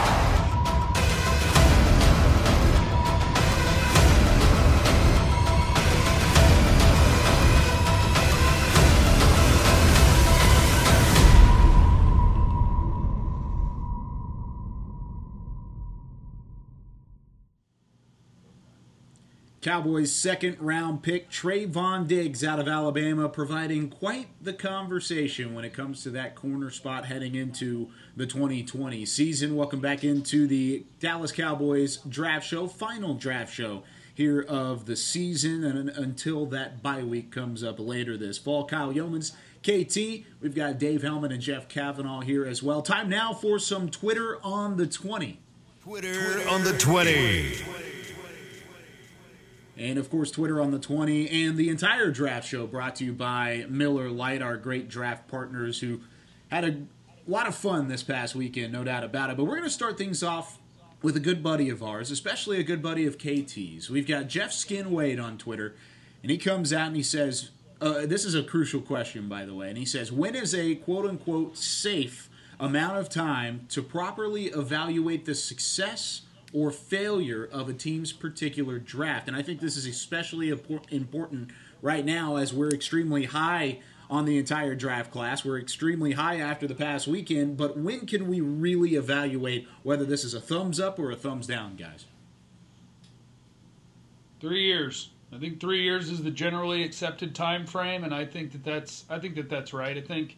[19.65, 25.73] Cowboys' second round pick, Trevon Diggs out of Alabama, providing quite the conversation when it
[25.73, 29.55] comes to that corner spot heading into the 2020 season.
[29.55, 33.81] Welcome back into the Dallas Cowboys draft show, final draft show
[34.13, 38.67] here of the season, and until that bye week comes up later this fall.
[38.67, 39.31] Kyle Youmans,
[39.63, 42.83] KT, we've got Dave Helman and Jeff Cavanaugh here as well.
[42.83, 45.39] Time now for some Twitter on the 20.
[45.81, 47.94] Twitter, Twitter on the 20.
[49.77, 53.13] And of course, Twitter on the 20 and the entire draft show brought to you
[53.13, 56.01] by Miller Lite, our great draft partners who
[56.49, 56.81] had a
[57.27, 59.37] lot of fun this past weekend, no doubt about it.
[59.37, 60.59] But we're going to start things off
[61.01, 63.89] with a good buddy of ours, especially a good buddy of KT's.
[63.89, 65.75] We've got Jeff Skinwade on Twitter,
[66.21, 69.53] and he comes out and he says, uh, This is a crucial question, by the
[69.53, 69.69] way.
[69.69, 75.25] And he says, When is a quote unquote safe amount of time to properly evaluate
[75.25, 76.21] the success?
[76.55, 79.27] Or failure of a team's particular draft.
[79.27, 84.37] And I think this is especially important right now, as we're extremely high on the
[84.37, 87.57] entire draft class, we're extremely high after the past weekend.
[87.57, 91.45] But when can we really evaluate whether this is a thumbs up or a thumbs
[91.45, 92.05] down, guys?
[94.39, 95.09] Three years.
[95.33, 99.03] I think three years is the generally accepted time frame, and I think that that's
[99.09, 99.97] I think that that's right.
[99.97, 100.37] I think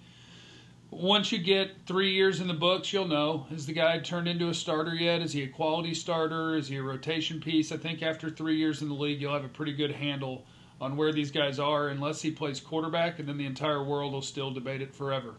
[0.89, 4.49] once you get three years in the books, you'll know is the guy turned into
[4.49, 5.21] a starter yet?
[5.21, 6.55] Is he a quality starter?
[6.55, 7.71] Is he a rotation piece?
[7.71, 10.45] I think after three years in the league, you'll have a pretty good handle
[10.79, 14.21] on where these guys are, unless he plays quarterback, and then the entire world will
[14.21, 15.35] still debate it forever.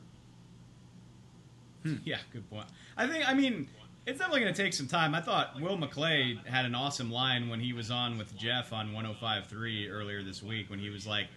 [1.84, 1.96] Hmm.
[2.04, 2.66] Yeah, good point.
[2.96, 3.68] I think, I mean,
[4.04, 5.14] it's definitely going to take some time.
[5.14, 8.92] I thought Will McClay had an awesome line when he was on with Jeff on
[8.92, 11.28] 105.3 earlier this week when he was like,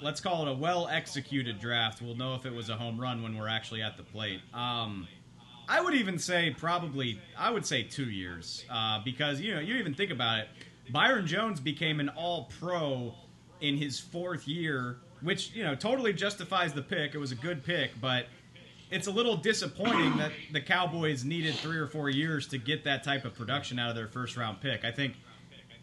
[0.00, 2.02] let's call it a well executed draft.
[2.02, 4.40] We'll know if it was a home run when we're actually at the plate.
[4.52, 5.08] Um,
[5.68, 9.76] I would even say probably, I would say two years uh, because, you know, you
[9.76, 10.48] even think about it.
[10.90, 13.14] Byron Jones became an all pro
[13.60, 17.14] in his fourth year, which, you know, totally justifies the pick.
[17.14, 18.26] It was a good pick, but
[18.90, 23.02] it's a little disappointing that the Cowboys needed three or four years to get that
[23.02, 24.84] type of production out of their first round pick.
[24.84, 25.14] I think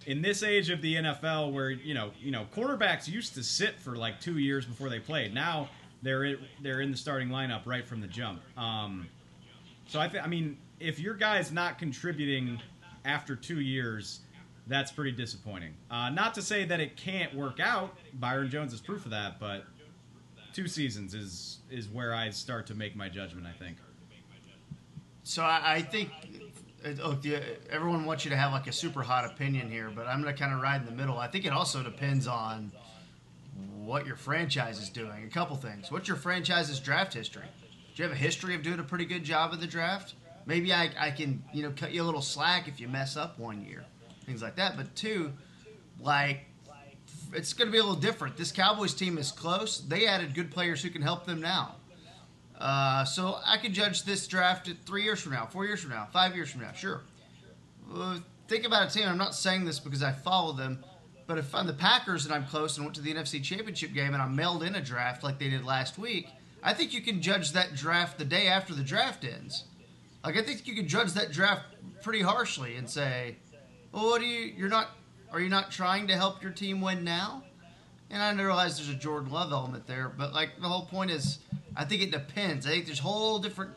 [0.06, 3.80] in this age of the NFL, where you know you know quarterbacks used to sit
[3.80, 5.70] for like two years before they played, now
[6.02, 8.42] they're in, they're in the starting lineup right from the jump.
[8.58, 9.08] Um,
[9.88, 12.60] so I think I mean if your guy's not contributing
[13.06, 14.22] after two years,
[14.68, 15.74] that's pretty disappointing.
[15.90, 17.96] Uh, not to say that it can't work out.
[18.14, 19.66] Byron Jones is proof of that, but
[20.54, 23.48] two seasons is is where I start to make my judgment.
[23.48, 23.78] I think.
[25.24, 26.10] So I, I think
[26.98, 27.40] look, yeah,
[27.70, 30.40] everyone wants you to have like a super hot opinion here, but I'm going to
[30.40, 31.18] kind of ride in the middle.
[31.18, 32.72] I think it also depends on
[33.78, 35.24] what your franchise is doing.
[35.26, 35.92] A couple things.
[35.92, 37.46] What's your franchise's draft history?
[37.96, 40.16] Do you have a history of doing a pretty good job of the draft?
[40.46, 43.38] Maybe I, I can you know cut you a little slack if you mess up
[43.38, 43.84] one year,
[44.26, 44.78] things like that.
[44.78, 45.34] But two,
[46.00, 46.46] like
[47.34, 48.38] it's going to be a little different.
[48.38, 49.80] This Cowboys team is close.
[49.82, 51.76] They added good players who can help them now.
[52.62, 56.08] Uh, so I could judge this draft three years from now, four years from now,
[56.14, 56.72] five years from now.
[56.74, 57.02] Sure.
[57.92, 59.08] Uh, think about a team.
[59.08, 60.84] I'm not saying this because I follow them,
[61.26, 64.14] but if I'm the Packers and I'm close and went to the NFC Championship game
[64.14, 66.28] and I mailed in a draft like they did last week,
[66.62, 69.64] I think you can judge that draft the day after the draft ends.
[70.24, 71.64] Like I think you can judge that draft
[72.04, 73.38] pretty harshly and say,
[73.92, 74.54] "Well, what do you?
[74.56, 74.90] You're not.
[75.32, 77.42] Are you not trying to help your team win now?"
[78.12, 81.40] And I realize there's a Jordan Love element there, but like the whole point is,
[81.76, 82.66] I think it depends.
[82.68, 83.72] I think there's whole different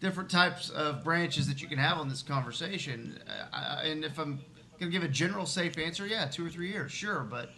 [0.00, 3.18] different types of branches that you can have on this conversation.
[3.52, 4.40] Uh, and if I'm
[4.80, 7.20] gonna give a general safe answer, yeah, two or three years, sure.
[7.20, 7.50] But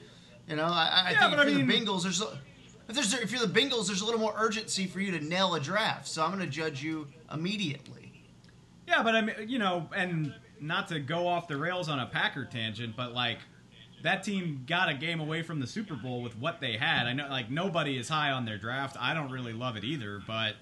[0.48, 2.38] you know, I, I Yeah, think if I you're mean- the Bengals, there's a-
[2.88, 5.54] if there's if you're the Bengals, there's a little more urgency for you to nail
[5.54, 6.06] a draft.
[6.06, 8.12] So I'm gonna judge you immediately.
[8.86, 12.06] Yeah, but I mean, you know, and not to go off the rails on a
[12.06, 13.38] Packer tangent, but like
[14.04, 17.06] that team got a game away from the Super Bowl with what they had.
[17.06, 18.96] I know, like nobody is high on their draft.
[19.00, 20.56] I don't really love it either, but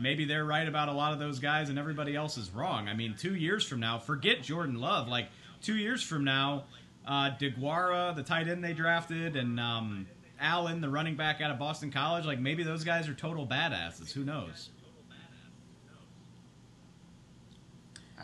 [0.00, 2.88] maybe they're right about a lot of those guys, and everybody else is wrong.
[2.88, 5.08] I mean, two years from now, forget Jordan Love.
[5.08, 5.28] Like
[5.60, 6.64] two years from now,
[7.06, 10.06] uh, DeGuara, the tight end they drafted, and um,
[10.40, 14.10] Allen, the running back out of Boston College, like maybe those guys are total badasses.
[14.12, 14.70] Who knows?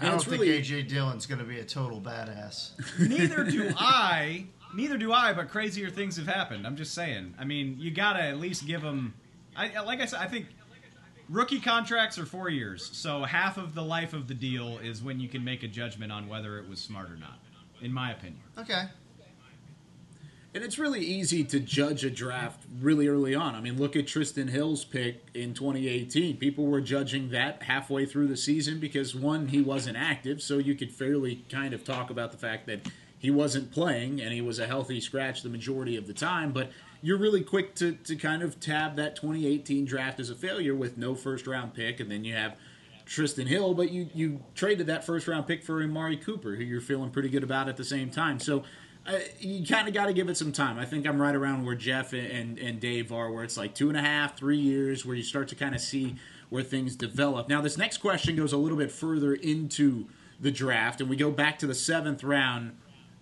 [0.01, 2.73] I don't think AJ Dillon's gonna be a total badass.
[3.09, 4.47] Neither do I.
[4.75, 5.33] Neither do I.
[5.33, 6.67] But crazier things have happened.
[6.67, 7.35] I'm just saying.
[7.39, 9.15] I mean, you gotta at least give them.
[9.57, 10.21] I like I said.
[10.21, 10.47] I think
[11.29, 15.21] rookie contracts are four years, so half of the life of the deal is when
[15.21, 17.39] you can make a judgment on whether it was smart or not.
[17.81, 18.41] In my opinion.
[18.59, 18.85] Okay.
[20.55, 23.57] And it's really easy to judge a draft really early on.
[23.57, 26.37] I mean, look at Trysten Hill's pick in 2018.
[26.37, 30.77] People were judging that halfway through the season because, one, he wasn't active, so you
[30.77, 32.89] could fairly kind of talk about the fact that
[33.19, 36.53] he wasn't playing and he was a healthy scratch the majority of the time.
[36.53, 36.71] But
[37.03, 40.97] you're really quick to, to kind of tab that 2018 draft as a failure with
[40.97, 42.57] no first round pick, and then you have
[43.07, 46.81] Trysten Hill, but you, you traded that first round pick for Amari Cooper, who you're
[46.81, 48.39] feeling pretty good about at the same time.
[48.39, 48.63] So
[49.07, 50.79] uh, you kind of got to give it some time.
[50.79, 53.89] I think I'm right around where Jeff and, and Dave are, where it's like two
[53.89, 56.17] and a half, three years, where you start to kind of see
[56.49, 57.49] where things develop.
[57.49, 60.07] Now, this next question goes a little bit further into
[60.41, 62.77] the draft, and we go back to the seventh round.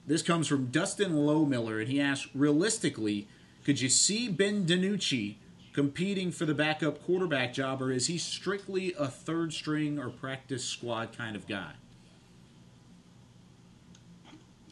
[0.06, 3.28] This comes from Dustin Lowmiller, and he asks, realistically,
[3.64, 5.36] could you see Ben DiNucci
[5.72, 10.64] competing for the backup quarterback job, or is he strictly a third string or practice
[10.64, 11.72] squad kind of guy?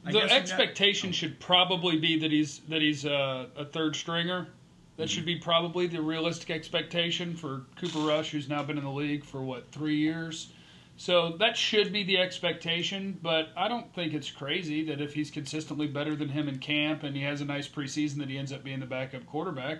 [0.04, 4.48] I the got- expectation should probably be that he's that he's a, a third stringer.
[4.96, 8.90] That should be probably the realistic expectation for Cooper Rush, who's now been in the
[8.90, 10.52] league for what three years.
[10.98, 15.30] So that should be the expectation, but I don't think it's crazy that if he's
[15.30, 18.52] consistently better than him in camp and he has a nice preseason that he ends
[18.52, 19.78] up being the backup quarterback.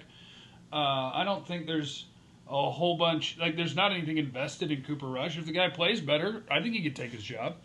[0.72, 2.06] Uh, I don't think there's
[2.48, 5.37] a whole bunch like there's not anything invested in Cooper Rush.
[5.37, 7.56] If the guy plays better, I think he could take his job.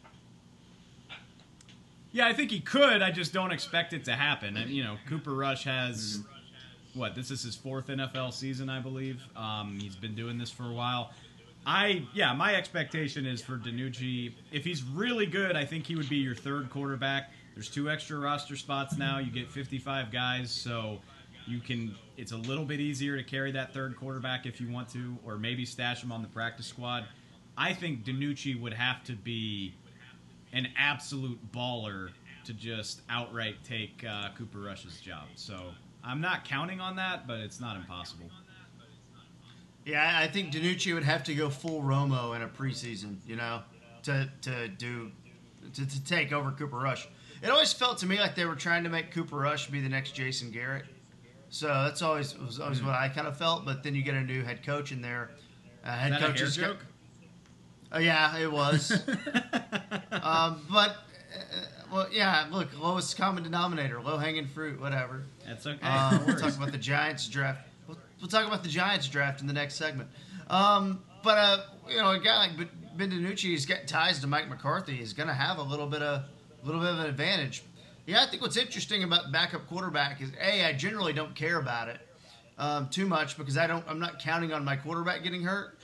[2.16, 3.02] Yeah, I think he could.
[3.02, 4.56] I just don't expect it to happen.
[4.56, 6.22] And you know, Cooper Rush has
[6.94, 7.14] what?
[7.14, 9.22] This is his fourth NFL season, I believe.
[9.36, 11.12] Um, he's been doing this for a while.
[11.66, 14.32] I yeah, my expectation is for DiNucci.
[14.54, 17.32] If he's really good, I think he would be your third quarterback.
[17.54, 19.18] There's two extra roster spots now.
[19.18, 21.00] You get 55 guys, so
[21.46, 21.96] you can.
[22.16, 25.38] It's a little bit easier to carry that third quarterback if you want to, or
[25.38, 27.08] maybe stash him on the practice squad.
[27.58, 29.74] I think DiNucci would have to be
[30.56, 32.10] an absolute baller
[32.46, 35.26] to just outright take uh, Cooper Rush's job.
[35.36, 35.60] So
[36.04, 38.30] I'm not counting on that, but it's not impossible.
[39.86, 43.62] Yeah, I think DiNucci would have to go full Romo in a preseason, you know,
[44.04, 45.12] to to do
[45.74, 47.08] to, to take over Cooper Rush.
[47.44, 49.90] It always felt to me like they were trying to make Cooper Rush be the
[49.90, 50.86] next Jason Garrett.
[51.50, 52.88] So that's always was always Hmm.
[52.88, 53.66] what I kind of felt.
[53.66, 55.32] But then you get a new head coach in there.
[55.84, 56.86] Uh, head Is that a coach is joke?
[57.92, 58.92] Oh yeah, it was.
[60.12, 62.48] um, but uh, well, yeah.
[62.52, 65.24] Look, lowest common denominator, low hanging fruit, whatever.
[65.48, 65.80] That's okay.
[65.82, 67.68] Uh, we'll talk about the Giants draft.
[67.88, 70.10] We'll, we'll talk about the Giants draft in the next segment.
[70.50, 71.58] Um, but uh,
[71.90, 74.96] you know, a guy like Ben- Ben DiNucci is getting ties to Mike McCarthy.
[74.96, 77.64] He's going to have a little bit of a little bit of an advantage.
[78.06, 81.90] Yeah, I think what's interesting about backup quarterback is a I generally don't care about
[81.90, 82.00] it
[82.58, 85.75] um, too much because I don't I'm not counting on my quarterback getting hurt.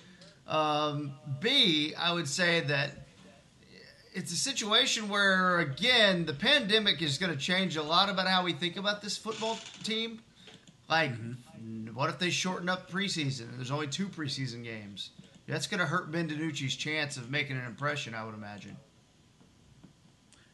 [0.52, 2.92] Um, B I would say that
[4.14, 8.44] it's a situation where again the pandemic is going to change a lot about how
[8.44, 10.20] we think about this football team.
[10.90, 11.14] Like,
[11.94, 13.50] what if they shorten up preseason?
[13.50, 15.12] and There's only two preseason games.
[15.48, 18.76] That's going to hurt Ben DiNucci's chance of making an impression, I would imagine.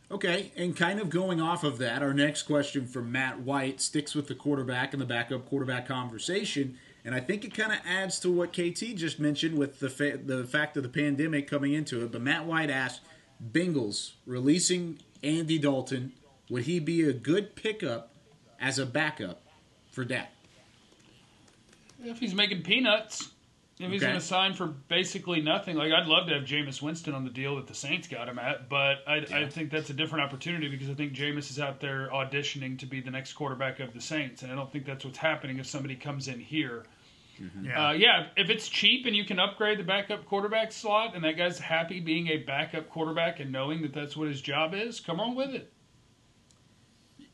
[0.09, 4.15] Okay, and kind of going off of that, our next question from Matt White sticks
[4.15, 8.19] with the quarterback and the backup quarterback conversation, and I think it kind of adds
[8.19, 12.03] to what KT just mentioned with the fa- the fact of the pandemic coming into
[12.03, 12.11] it.
[12.11, 12.99] But Matt White asked,
[13.41, 16.11] Bengals releasing Andy Dalton,
[16.49, 18.11] would he be a good pickup
[18.59, 19.41] as a backup
[19.89, 20.33] for Dak?
[22.03, 23.29] If he's making peanuts,
[23.79, 27.13] if he's going to sign for basically nothing, like I'd love to have Jameis Winston
[27.13, 29.93] on the deal that the Saints got him at, but I, I think that's a
[29.93, 33.79] different opportunity because I think Jameis is out there auditioning to be the next quarterback
[33.79, 36.83] of the Saints, and I don't think that's what's happening if somebody comes in here.
[37.61, 37.89] Yeah.
[37.89, 41.37] Uh, yeah, if it's cheap and you can upgrade the backup quarterback slot, and that
[41.37, 45.19] guy's happy being a backup quarterback and knowing that that's what his job is, come
[45.19, 45.71] on with it.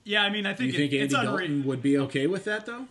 [0.04, 1.98] Yeah, I mean, I Do you think, think it, Andy it's Dalton unre- would be
[2.00, 2.88] okay with that though?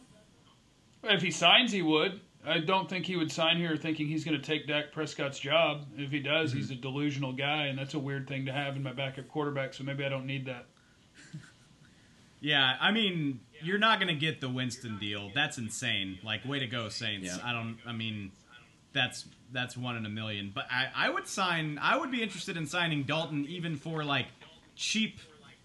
[1.04, 2.20] If he signs, he would.
[2.44, 5.86] I don't think he would sign here thinking he's going to take Dak Prescott's job.
[5.96, 8.82] If he does, he's a delusional guy, and that's a weird thing to have in
[8.82, 9.74] my backup quarterback.
[9.74, 10.66] So maybe I don't need that.
[12.44, 15.30] Yeah, I mean, you're not going to get the Winston deal.
[15.34, 16.18] That's insane.
[16.22, 17.26] Like, way to go, Saints.
[17.26, 17.38] Yeah.
[17.44, 17.78] I don't.
[17.86, 18.32] I mean,
[18.92, 20.52] that's that's one in a million.
[20.54, 21.78] But I, I would sign.
[21.80, 24.26] I would be interested in signing Dalton even for like
[24.76, 25.20] cheap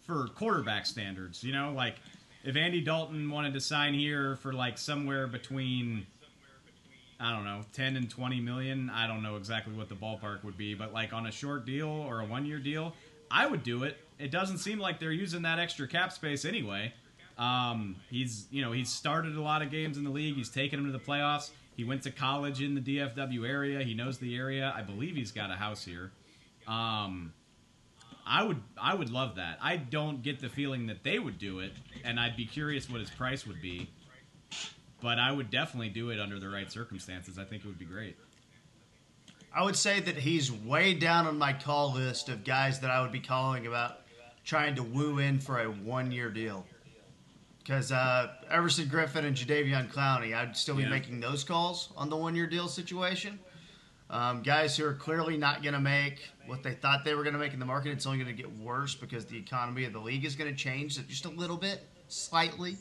[0.06, 1.44] for quarterback standards.
[1.44, 1.96] You know, like
[2.44, 6.06] if Andy Dalton wanted to sign here for like somewhere between.
[7.20, 8.92] I don't know, 10 and 20 million.
[8.92, 11.88] I don't know exactly what the ballpark would be, but like on a short deal
[11.88, 12.94] or a one year deal,
[13.32, 13.98] I would do it.
[14.20, 16.94] It doesn't seem like they're using that extra cap space anyway.
[17.38, 20.36] Um, he's, you know, he's started a lot of games in the league.
[20.36, 21.52] He's taken them to the playoffs.
[21.76, 23.84] He went to college in the DFW area.
[23.84, 24.74] He knows the area.
[24.76, 26.12] I believe he's got a house here.
[26.68, 27.34] Um,
[28.26, 29.60] I would, I would love that.
[29.62, 31.74] I don't get the feeling that they would do it,
[32.04, 33.90] and I'd be curious what his price would be.
[35.02, 37.38] But I would definitely do it under the right circumstances.
[37.38, 38.18] I think it would be great.
[39.56, 43.02] I would say that he's way down on my call list of guys that I
[43.02, 44.02] would be calling about
[44.44, 46.66] trying to woo in for a one year deal.
[47.68, 50.90] Because uh, Everson Griffen and Jadeveon Clowney, I'd still be Yeah.
[50.90, 53.40] making those calls on the one year deal situation.
[54.10, 57.34] Um, guys who are clearly not going to make what they thought they were going
[57.34, 57.92] to make in the market.
[57.92, 60.56] It's only going to get worse because the economy of the league is going to
[60.56, 62.78] change just a little bit, slightly.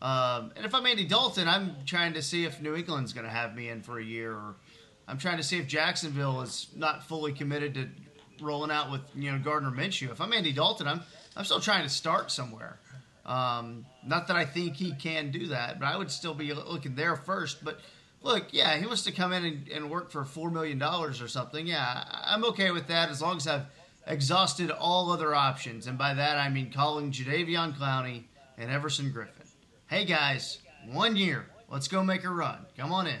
[0.00, 3.32] Um, and if I'm Andy Dalton, I'm trying to see if New England's going to
[3.32, 4.54] have me in for a year, or
[5.08, 7.88] I'm trying to see if Jacksonville is not fully committed to
[8.40, 10.12] rolling out with you know Gardner Minshew.
[10.12, 11.00] If I'm Andy Dalton, I'm
[11.36, 12.78] I'm still trying to start somewhere.
[13.26, 16.94] Um, not that I think he can do that, but I would still be looking
[16.94, 17.64] there first.
[17.64, 17.80] But
[18.22, 21.28] look, yeah, he wants to come in and, and work for four million dollars or
[21.28, 21.66] something.
[21.66, 23.66] Yeah, I'm okay with that as long as I've
[24.06, 28.24] exhausted all other options, and by that I mean calling Jadeveon Clowney
[28.56, 29.48] and Everson Griffen.
[29.88, 30.58] Hey guys,
[30.90, 32.66] one year, let's go make a run.
[32.76, 33.20] Come on in.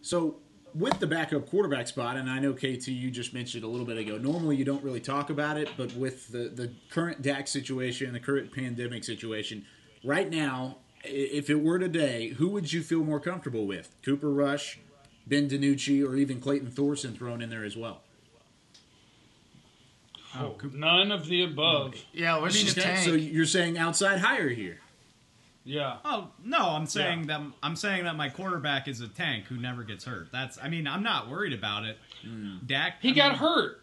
[0.00, 0.36] So
[0.74, 3.96] with the backup quarterback spot, and I know KT, you just mentioned a little bit
[3.96, 4.18] ago.
[4.18, 8.20] Normally, you don't really talk about it, but with the the current Dak situation, the
[8.20, 9.64] current pandemic situation,
[10.02, 13.94] right now, if it were today, who would you feel more comfortable with?
[14.04, 14.80] Cooper Rush,
[15.26, 18.00] Ben DiNucci, or even Clayton Thorson thrown in there as well?
[20.36, 21.94] Oh, none of the above.
[22.12, 24.80] Yeah, I mean, okay, so you're saying outside higher here?
[25.64, 25.96] Yeah.
[26.04, 29.82] Oh no, I'm saying that I'm saying that my quarterback is a tank who never
[29.82, 30.28] gets hurt.
[30.30, 31.98] That's I mean I'm not worried about it.
[32.22, 32.56] Hmm.
[32.66, 33.00] Dak.
[33.00, 33.80] He I got mean, hurt.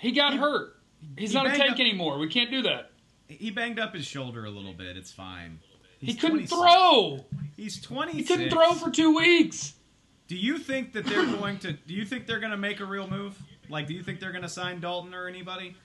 [0.00, 0.76] He got hurt.
[1.18, 2.18] He's he not a tank up- anymore.
[2.18, 2.90] We can't do that.
[3.28, 4.96] He banged up his shoulder a little bit.
[4.96, 5.58] It's fine.
[5.98, 6.52] He couldn't 26.
[6.52, 7.24] throw.
[7.56, 8.12] He's 20.
[8.12, 9.74] He couldn't throw for two weeks.
[10.28, 11.72] Do you think that they're going to?
[11.72, 13.38] Do you think they're going to make a real move?
[13.68, 15.76] Like, do you think they're going to sign Dalton or anybody?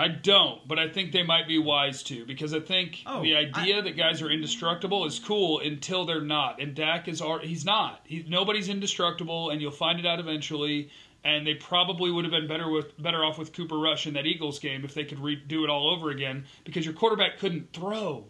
[0.00, 3.34] I don't, but I think they might be wise to because I think Oh, the
[3.34, 6.60] idea that guys are indestructible is cool until they're not.
[6.60, 8.00] And Dak is he's not.
[8.04, 10.90] He, nobody's indestructible, and you'll find it out eventually.
[11.24, 14.24] And they probably would have been better with better off with Cooper Rush in that
[14.24, 18.24] Eagles game if they could redo it all over again because your quarterback couldn't throw.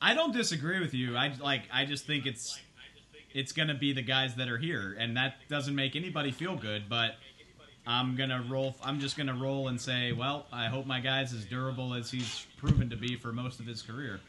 [0.00, 1.16] I don't disagree with you.
[1.16, 1.62] I like.
[1.72, 2.60] I just think it's
[3.32, 6.56] it's going to be the guys that are here, and that doesn't make anybody feel
[6.56, 6.88] good.
[6.88, 7.16] But
[7.86, 8.76] I'm gonna roll.
[8.84, 12.46] I'm just gonna roll and say, well, I hope my guy's as durable as he's
[12.58, 14.20] proven to be for most of his career.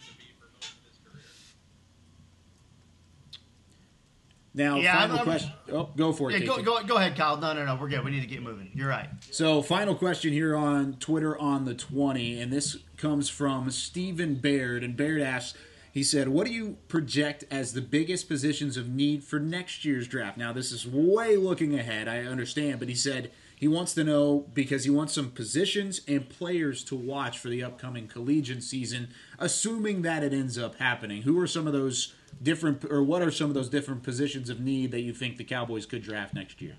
[4.54, 5.52] Now, Yeah, final I'm- question.
[5.72, 6.40] Oh, go for it.
[6.42, 6.66] Yeah, go, KT.
[6.66, 7.38] go, go ahead, Kyle.
[7.38, 7.76] No, no, no.
[7.76, 8.04] We're good.
[8.04, 8.70] We need to get moving.
[8.76, 9.08] You're right.
[9.30, 14.84] So, final question here on Twitter on the 20, and this comes from Stephen Baird.
[14.84, 15.58] And Baird asks,
[15.94, 20.06] he said, What do you project as the biggest positions of need for next year's
[20.06, 20.38] draft?
[20.38, 23.32] Now, this is way looking ahead, I understand, but he said
[23.62, 27.64] he wants to know because he wants some positions and players to watch for the
[27.64, 31.22] upcoming collegiate season, assuming that it ends up happening.
[31.22, 34.60] Who are some of those different, or what are some of those different positions of
[34.60, 36.78] need that you think the Cowboys could draft next year?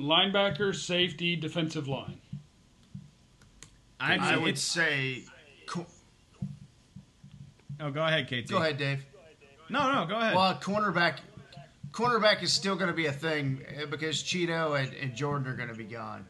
[0.00, 2.18] Linebacker, safety, defensive line.
[4.00, 5.24] I, I would say.
[5.66, 5.86] co-
[7.80, 8.48] Oh, go ahead, KT.
[8.50, 9.04] Go ahead, Dave.
[9.68, 10.34] No, no, go ahead.
[10.34, 11.18] Well, cornerback,
[11.94, 15.56] cornerback is still going to be a thing eh, because Chido and, and Jordan are
[15.56, 16.26] going to be gone.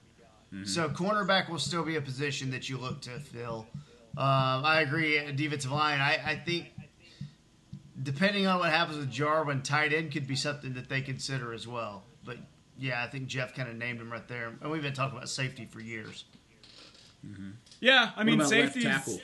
[0.64, 3.66] So cornerback will still be a position that you look to fill.
[4.16, 5.18] Um, I agree.
[5.18, 6.00] uh, Defensive line.
[6.00, 6.66] I, I think
[8.00, 11.66] depending on what happens with Jarwin, tight end could be something that they consider as
[11.66, 12.04] well.
[12.24, 12.36] But
[12.78, 15.28] yeah, I think Jeff kind of named him right there, and we've been talking about
[15.28, 16.24] safety for years.
[17.80, 18.82] Yeah, I mean, about left safety.
[18.88, 19.20] tackle?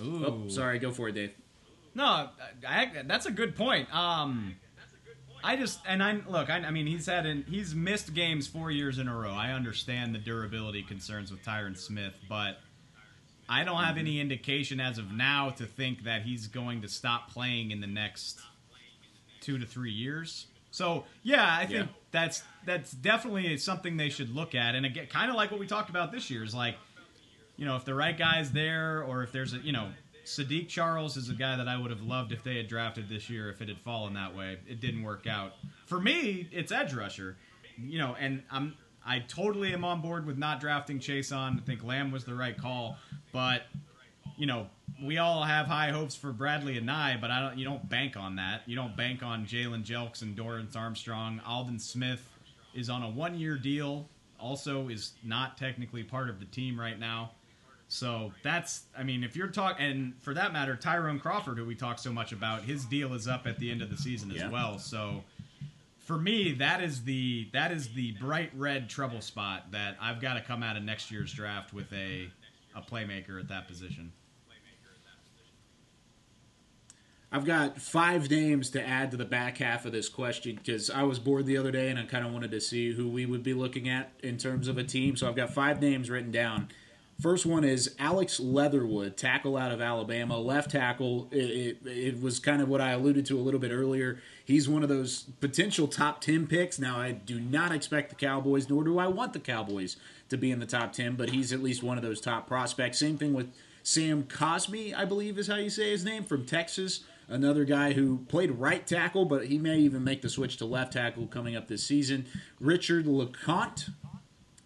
[0.00, 0.24] Ooh.
[0.24, 0.78] Oh, sorry.
[0.78, 1.32] Go for it, Dave.
[1.94, 2.30] No, I,
[2.66, 3.94] I, that's a good point.
[3.94, 4.54] Um,
[5.44, 6.50] I just and I look.
[6.50, 9.32] I, I mean, he's had an, he's missed games four years in a row.
[9.32, 12.58] I understand the durability concerns with Tyron Smith, but
[13.48, 17.30] I don't have any indication as of now to think that he's going to stop
[17.30, 18.40] playing in the next
[19.40, 20.46] two to three years.
[20.70, 21.86] So yeah, I think Yeah.
[22.12, 24.74] that's that's definitely something they should look at.
[24.74, 26.76] And again, kind of like what we talked about this year is like,
[27.56, 29.88] you know, if the right guy's there, or if there's a you know.
[30.24, 33.28] Saahdiq Charles is a guy that I would have loved if they had drafted this
[33.28, 34.58] year if it had fallen that way.
[34.68, 35.52] It didn't work out.
[35.86, 37.36] For me, it's edge rusher.
[37.78, 41.58] You know, and I'm I totally am on board with not drafting Chaisson.
[41.58, 42.96] I think Lamb was the right call,
[43.32, 43.62] but
[44.36, 44.68] you know,
[45.02, 47.58] we all have high hopes for Bradlee Anae, but I don't.
[47.58, 48.62] You don't bank on that.
[48.66, 51.40] You don't bank on Jalen Jelks and Dorance Armstrong.
[51.46, 52.28] Aldon Smith
[52.74, 54.08] is on a one-year deal.
[54.38, 57.32] Also, is not technically part of the team right now.
[57.92, 58.84] So that's.
[58.96, 62.10] I mean, if you're talking, and for that matter, Tyrone Crawford, who we talk so
[62.10, 64.48] much about, his deal is up at the end of the season as Yeah.
[64.48, 64.78] well.
[64.78, 65.22] So
[65.98, 70.34] for me, that is the that is the bright red trouble spot that I've got
[70.34, 72.30] to come out of next year's draft with a
[72.74, 74.10] a playmaker at that position.
[77.30, 81.02] I've got five names to add to the back half of this question because I
[81.02, 83.42] was bored the other day and I kind of wanted to see who we would
[83.42, 85.14] be looking at in terms of a team.
[85.16, 86.68] So I've got five names written down.
[87.20, 91.28] First one is Alex Leatherwood, tackle out of Alabama, left tackle.
[91.30, 94.20] It, it, it was kind of what I alluded to a little bit earlier.
[94.44, 96.80] He's one of those potential top 10 picks.
[96.80, 99.96] Now, I do not expect the Cowboys, nor do I want the Cowboys
[100.30, 102.98] to be in the top 10, but he's at least one of those top prospects.
[102.98, 103.52] Same thing with
[103.84, 107.04] Sam Cosmi, I believe is how you say his name, from Texas.
[107.28, 110.92] Another guy who played right tackle, but he may even make the switch to left
[110.92, 112.26] tackle coming up this season.
[112.60, 113.90] Richard LeCounte,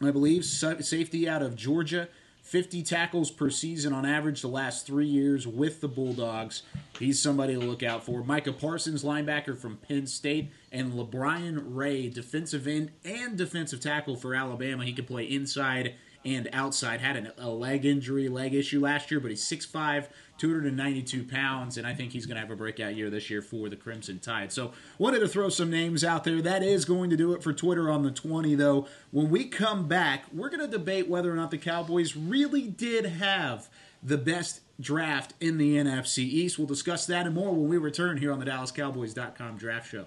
[0.03, 2.09] I believe, safety out of Georgia.
[2.47, 6.63] 50 tackles per season on average the last three years with the Bulldogs.
[6.97, 8.23] He's somebody to look out for.
[8.23, 14.33] Micah Parsons, linebacker from Penn State, and LaBryan Ray, defensive end and defensive tackle for
[14.33, 14.85] Alabama.
[14.85, 15.95] He can play inside
[16.25, 17.01] and outside.
[17.01, 20.07] Had an, a leg injury, leg issue last year, but he's 6'5,
[20.39, 23.69] 292 pounds, and I think he's going to have a breakout year this year for
[23.69, 24.53] the Crimson Tide.
[24.53, 26.43] So, wanted to throw some names out there.
[26.43, 28.87] That is going to do it for Twitter on the 20, though.
[29.11, 33.07] When we come back, we're going to debate whether or not the Cowboys really did
[33.07, 33.69] have
[34.03, 36.59] the best draft in the NFC East.
[36.59, 40.07] We'll discuss that and more when we return here on the DallasCowboys.com Draft Show.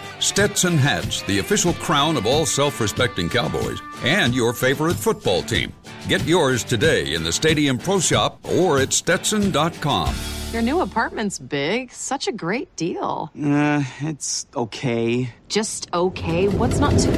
[0.21, 5.73] Stetson hats, the official crown of all self respecting Cowboys, and your favorite football team.
[6.07, 10.13] Get yours today in the Stadium Pro Shop or at Stetson.com.
[10.53, 11.91] Your new apartment's big.
[11.91, 13.31] Such a great deal.
[13.35, 15.33] Uh, it's okay.
[15.47, 16.47] Just okay?
[16.47, 17.09] What's not to.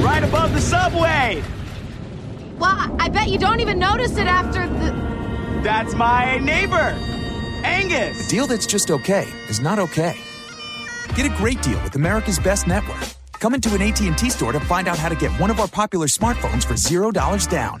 [0.00, 1.42] Right above the subway!
[2.58, 4.92] Well, I bet you don't even notice it after the.
[5.62, 6.94] That's my neighbor,
[7.64, 8.26] Angus.
[8.26, 10.16] A deal that's just okay is not okay.
[11.18, 13.00] Get a great deal with America's Best Network.
[13.40, 16.06] Come into an AT&T store to find out how to get one of our popular
[16.06, 17.80] smartphones for $0 down.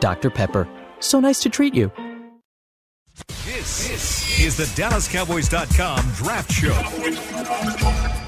[0.00, 0.30] Dr.
[0.30, 0.68] Pepper,
[1.00, 1.90] so nice to treat you.
[3.44, 8.27] This, is the DallasCowboys.com Draft Show.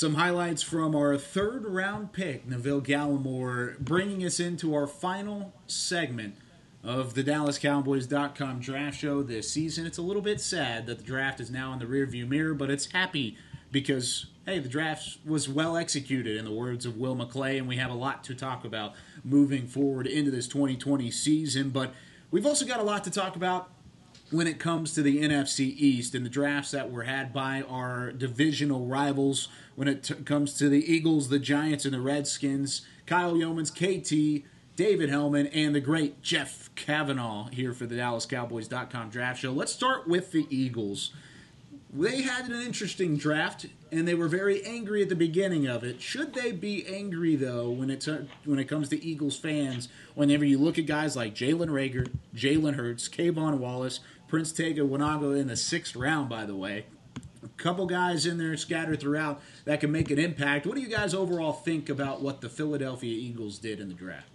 [0.00, 6.36] Some highlights from our third round pick, Neville Gallimore, bringing us into our final segment
[6.82, 9.84] of the DallasCowboys.com draft show this season.
[9.84, 12.70] It's a little bit sad that the draft is now in the rearview mirror, but
[12.70, 13.36] it's happy
[13.70, 17.76] because, hey, the draft was well executed, in the words of Will McClay, and we
[17.76, 21.68] have a lot to talk about moving forward into this 2020 season.
[21.68, 21.92] But
[22.30, 23.68] we've also got a lot to talk about
[24.30, 28.12] when it comes to the NFC East and the drafts that were had by our
[28.12, 32.82] divisional rivals when it t- comes to the Eagles, the Giants, and the Redskins.
[33.06, 39.40] Kyle Youmans, KT, David Helman, and the great Jeff Cavanaugh here for the DallasCowboys.com draft
[39.40, 39.52] show.
[39.52, 41.12] Let's start with the Eagles.
[41.92, 46.00] They had an interesting draft, and they were very angry at the beginning of it.
[46.00, 48.06] Should they be angry though when it
[48.44, 49.88] when it comes to Eagles fans?
[50.14, 53.98] Whenever you look at guys like Jalen Reagor, Jalen Hurts, K'Von Wallace,
[54.30, 56.86] Prince Tega Wanogho in the sixth round, by the way.
[57.42, 60.66] A couple guys in there scattered throughout that can make an impact.
[60.66, 64.28] What do you guys overall think about what the Philadelphia Eagles did in the draft?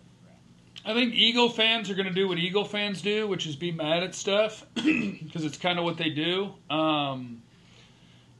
[0.84, 3.72] I think Eagle fans are going to do what Eagle fans do, which is be
[3.72, 6.54] mad at stuff because it's kind of what they do.
[6.70, 7.42] Um,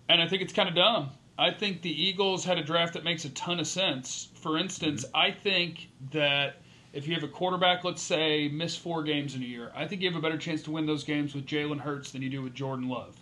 [0.10, 1.12] and I think it's kind of dumb.
[1.40, 4.28] I think the Eagles had a draft that makes a ton of sense.
[4.36, 6.62] For instance, I think that
[6.96, 10.02] if you have a quarterback, let's say, miss four games in a year, I think
[10.02, 12.42] you have a better chance to win those games with Jalen Hurts than you do
[12.42, 13.20] with Jordan Love.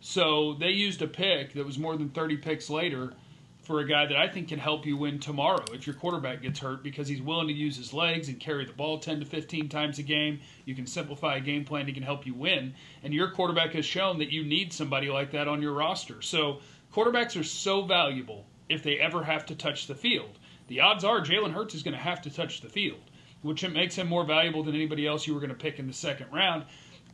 [0.00, 3.12] So they used a pick that was more than 30 picks later
[3.60, 6.60] for a guy that I think can help you win tomorrow if your quarterback gets
[6.60, 9.68] hurt because he's willing to use his legs and carry the ball 10 to 15
[9.68, 10.40] times a game.
[10.64, 12.74] You can simplify a game plan, he can help you win.
[13.02, 16.22] And your quarterback has shown that you need somebody like that on your roster.
[16.22, 16.60] So
[16.94, 20.38] quarterbacks are so valuable if they ever have to touch the field.
[20.68, 23.00] The odds are Jalen Hurts is going to have to touch the field,
[23.42, 25.92] which makes him more valuable than anybody else you were going to pick in the
[25.92, 26.64] second round.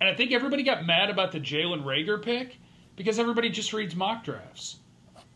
[0.01, 2.57] And I think everybody got mad about the Jalen Reagor pick
[2.97, 4.77] because everybody just reads mock drafts.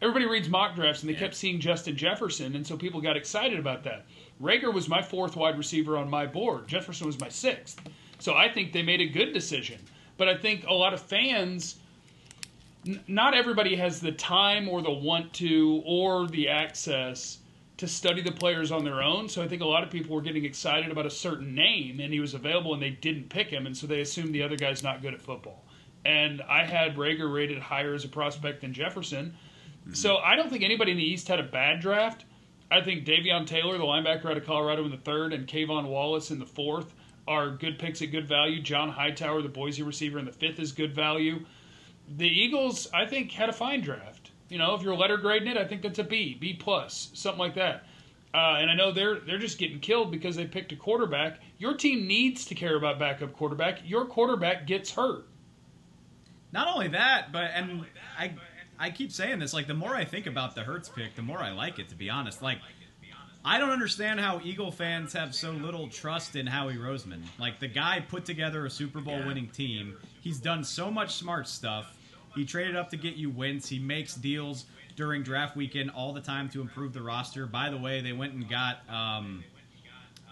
[0.03, 3.59] Everybody reads mock drafts, and they kept seeing Justin Jefferson, and so people got excited
[3.59, 4.05] about that.
[4.43, 6.69] Rager was my fourth wide receiver on my board.
[6.69, 7.81] Jefferson was my sixth.
[8.19, 9.79] So I think they made a good decision.
[10.19, 11.77] But I think a lot of fans,
[12.87, 17.39] n- not everybody has the time or the want to or the access
[17.77, 19.29] to study the players on their own.
[19.29, 22.13] So I think a lot of people were getting excited about a certain name and
[22.13, 23.67] he was available and they didn't pick him.
[23.67, 25.65] And so they assumed the other guy's not good at football.
[26.05, 29.35] And I had Reagor rated higher as a prospect than Jefferson.
[29.83, 29.95] Mm-hmm.
[29.95, 32.25] So I don't think anybody in the East had a bad draft.
[32.71, 36.31] I think Davion Taylor, the linebacker out of Colorado, in the third, and K'Von Wallace
[36.31, 36.95] in the fourth
[37.29, 38.63] are good picks at good value.
[38.63, 41.45] John Hightower, the Boise receiver, in the fifth is good value.
[42.17, 44.16] The Eagles, I think, had a fine draft.
[44.49, 47.39] You know, if you're letter grading it, I think that's a B, B plus, something
[47.39, 47.85] like that.
[48.35, 51.41] Uh, and I know they're they're just getting killed because they picked a quarterback.
[51.59, 53.81] Your team needs to care about backup quarterback.
[53.89, 55.27] Your quarterback gets hurt.
[56.53, 57.87] Not only that, but and
[58.19, 58.35] I
[58.79, 59.55] I keep saying this.
[59.55, 61.89] Like the more I think about the Hurts pick, the more I like it.
[61.89, 62.59] To be honest, like
[63.45, 67.23] I don't understand how Eagle fans have so little trust in Howie Roseman.
[67.39, 69.97] Like the guy put together a Super Bowl winning team.
[70.21, 71.96] He's done so much smart stuff.
[72.37, 73.69] He traded up to get you wins.
[73.69, 77.47] He makes deals during draft weekend all the time to improve the roster.
[77.47, 79.43] By the way, they went and got um,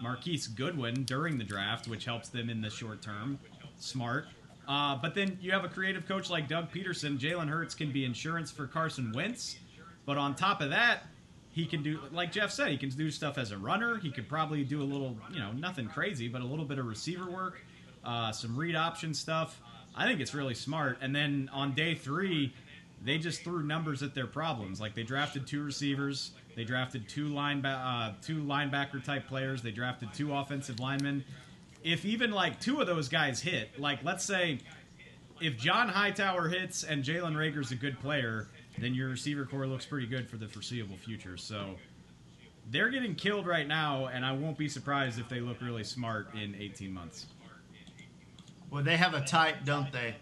[0.01, 3.39] Marquise Goodwin during the draft, which helps them in the short term.
[3.77, 4.27] Smart.
[4.67, 7.17] Uh, but then you have a creative coach like Doug Pederson.
[7.17, 9.57] Jalen Hurts can be insurance for Carson Wentz.
[10.05, 11.03] But on top of that,
[11.51, 13.97] he can do, like Jeff said, he can do stuff as a runner.
[13.97, 16.85] He could probably do a little, you know, nothing crazy, but a little bit of
[16.85, 17.61] receiver work,
[18.03, 19.59] uh, some read option stuff.
[19.95, 20.97] I think it's really smart.
[21.01, 22.53] And then on day three,
[23.03, 24.81] they just threw numbers at their problems.
[24.81, 29.71] Like they drafted two receivers, they drafted two linebacker, uh, two linebacker type players, they
[29.71, 31.23] drafted two offensive linemen.
[31.83, 34.59] If even like two of those guys hit, like let's say
[35.39, 38.47] if John Hightower hits and Jalen Reagor's a good player,
[38.79, 41.37] then your receiver core looks pretty good for the foreseeable future.
[41.37, 41.75] So
[42.71, 46.33] they're getting killed right now, and I won't be surprised if they look really smart
[46.33, 47.27] in 18 months.
[48.69, 50.15] Well, they have a type, don't they?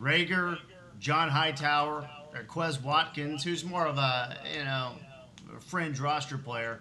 [0.00, 0.58] Reagor,
[0.98, 4.92] John Hightower, or Quez Watkins, who's more of a you know
[5.56, 6.80] a fringe roster player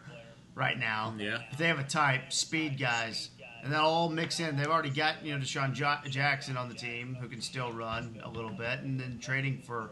[0.55, 1.13] right now.
[1.17, 1.39] Yeah.
[1.49, 3.29] But they have a type, speed guys,
[3.63, 4.57] and they'll all mix in.
[4.57, 5.73] They've already got you know DeSean
[6.09, 9.91] Jackson on the team who can still run a little bit, and then trading for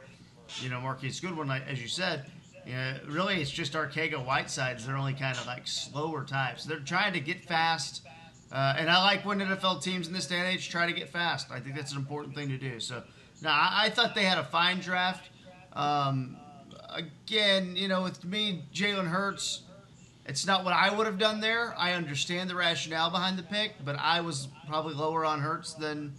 [0.61, 2.25] you know Marquise Goodwin, like as you said.
[2.65, 4.87] Yeah, really, it's just Arcega Whitesides.
[4.87, 6.65] They're only kind of like slower types.
[6.65, 8.01] They're trying to get fast,
[8.51, 11.09] uh, and I like when NFL teams in this day and age try to get
[11.09, 11.51] fast.
[11.51, 12.79] I think that's an important thing to do.
[12.79, 13.03] So,
[13.41, 15.29] now I, I thought they had a fine draft.
[15.73, 16.37] Um,
[16.93, 19.63] again, you know, with me, Jalen Hurts,
[20.25, 21.75] it's not what I would have done there.
[21.77, 26.13] I understand the rationale behind the pick, but I was probably lower on Hurts than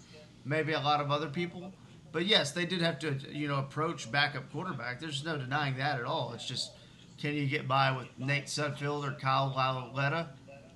[0.45, 1.73] maybe a lot of other people.
[2.13, 5.01] But yes, they did have to, you know, approach backup quarterback.
[5.01, 6.33] There's no denying that at all.
[6.35, 6.71] It's just,
[7.19, 10.29] can you get by with Nate Sudfeld or Kyle Lauletta?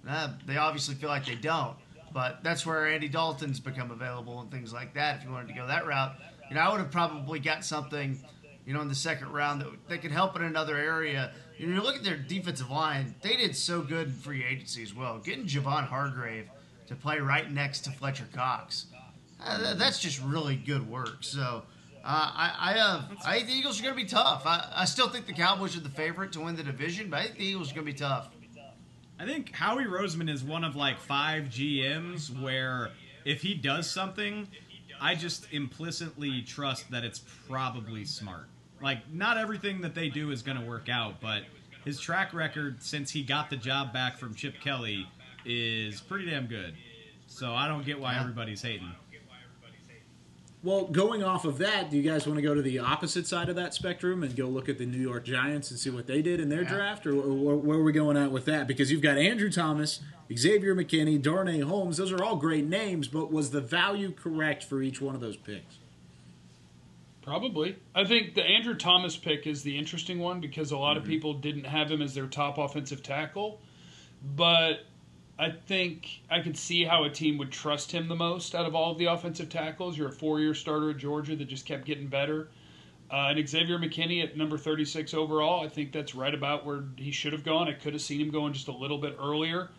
[0.04, 1.76] Nah, they obviously feel like they don't.
[2.12, 5.18] But that's where Andy Dalton's become available and things like that.
[5.18, 6.14] If you wanted to go that route,
[6.48, 8.18] you know, I would have probably got something,
[8.66, 11.32] you know, in the second round that, that could help in another area.
[11.56, 14.94] You, know, look at their defensive line; they did so good in free agency as
[14.94, 15.18] well.
[15.18, 16.48] Getting Javon Hargrave
[16.88, 18.86] to play right next to Fletcher Cox,
[19.44, 21.18] uh, that's just really good work.
[21.20, 21.62] So.
[22.02, 24.46] Uh, I I, uh, I think the Eagles are going to be tough.
[24.46, 27.24] I, I still think the Cowboys are the favorite to win the division, but I
[27.24, 28.30] think the Eagles are going to be tough.
[29.20, 32.88] I think Howie Roseman is one of like five GMs where
[33.26, 34.48] if he does something,
[34.98, 38.46] I just implicitly trust that it's probably smart.
[38.82, 41.42] Like, not everything that they do is going to work out, but
[41.84, 45.06] his track record since he got the job back from Chip Kelly
[45.44, 46.74] is pretty damn good.
[47.26, 48.92] So I don't get why everybody's hating.
[50.62, 53.48] Well, going off of that, do you guys want to go to the opposite side
[53.48, 56.20] of that spectrum and go look at the New York Giants and see what they
[56.20, 58.66] did in their draft, or, or where are we going at with that?
[58.66, 60.00] Because you've got Andrew Thomas,
[60.36, 61.96] Xavier McKinney, Darnay Holmes.
[61.96, 65.36] Those are all great names, but was the value correct for each one of those
[65.36, 65.78] picks?
[67.22, 67.76] Probably.
[67.94, 71.12] I think the Andrew Thomas pick is the interesting one because a lot of mm-hmm.
[71.12, 73.60] people didn't have him as their top offensive tackle.
[74.36, 74.84] But
[75.40, 78.74] I think I could see how a team would trust him the most out of
[78.74, 79.96] all of the offensive tackles.
[79.96, 82.48] You're a four year starter at Georgia that just kept getting better.
[83.10, 87.10] Uh, and Xavier McKinney at number 36 overall, I think that's right about where he
[87.10, 87.68] should have gone.
[87.68, 89.70] I could have seen him going just a little bit earlier.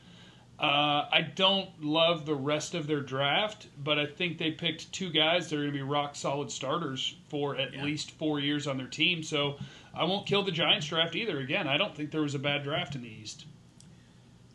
[0.59, 5.11] Uh, I don't love the rest of their draft, but I think they picked two
[5.11, 8.77] guys that are going to be rock solid starters for at least four years on
[8.77, 9.21] their team.
[9.21, 9.57] So
[9.93, 11.39] I won't kill the Giants draft either.
[11.39, 13.45] Again, I don't think there was a bad draft in the East.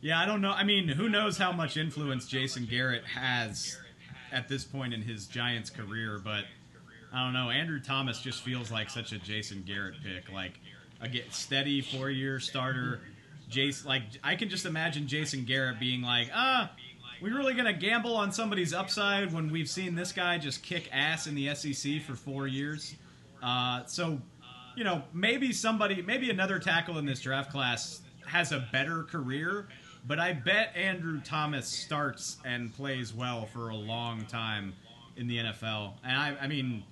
[0.01, 0.51] Yeah, I don't know.
[0.51, 3.79] I mean, who knows how much influence Jason Garrett has
[4.33, 6.45] at this point in his Giants career, but
[7.13, 7.51] I don't know.
[7.51, 10.53] Andrew Thomas just feels like such a Jason Garrett pick, like
[11.01, 13.01] a get steady four year starter.
[13.85, 16.71] Like I can just imagine Jason Garrett being like, ah,
[17.23, 21.27] we really gonna gamble on somebody's upside when we've seen this guy just kick ass
[21.27, 22.95] in the SEC for four years.
[23.43, 24.21] Uh, so,
[24.77, 29.69] you know, maybe somebody, maybe another tackle in this draft class has a better career,
[30.07, 34.75] but I bet Andrew Thomas starts and plays well for a long time
[35.17, 35.95] in the NFL.
[36.05, 36.85] And I, I mean,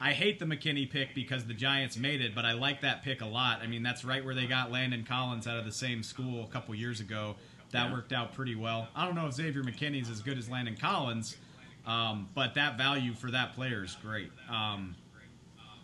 [0.00, 3.20] I hate the McKinney pick because the Giants made it, but I like that pick
[3.20, 3.60] a lot.
[3.62, 6.48] I mean, that's right where they got Landon Collins out of the same school a
[6.48, 7.36] couple years ago.
[7.72, 7.92] That Yeah.
[7.92, 8.88] worked out pretty well.
[8.94, 11.36] I don't know if Xavier McKinney's as good as Landon Collins,
[11.86, 14.30] um, but that value for that player is great.
[14.48, 14.94] Um,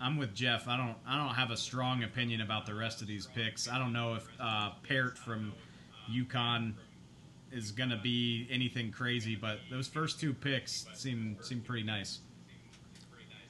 [0.01, 0.67] I'm with Jeff.
[0.67, 0.97] I don't.
[1.07, 3.69] I don't have a strong opinion about the rest of these picks.
[3.69, 5.53] I don't know if uh, Peart from
[6.11, 6.75] UConn
[7.53, 12.21] is going to be anything crazy, but those first two picks seem seem pretty nice.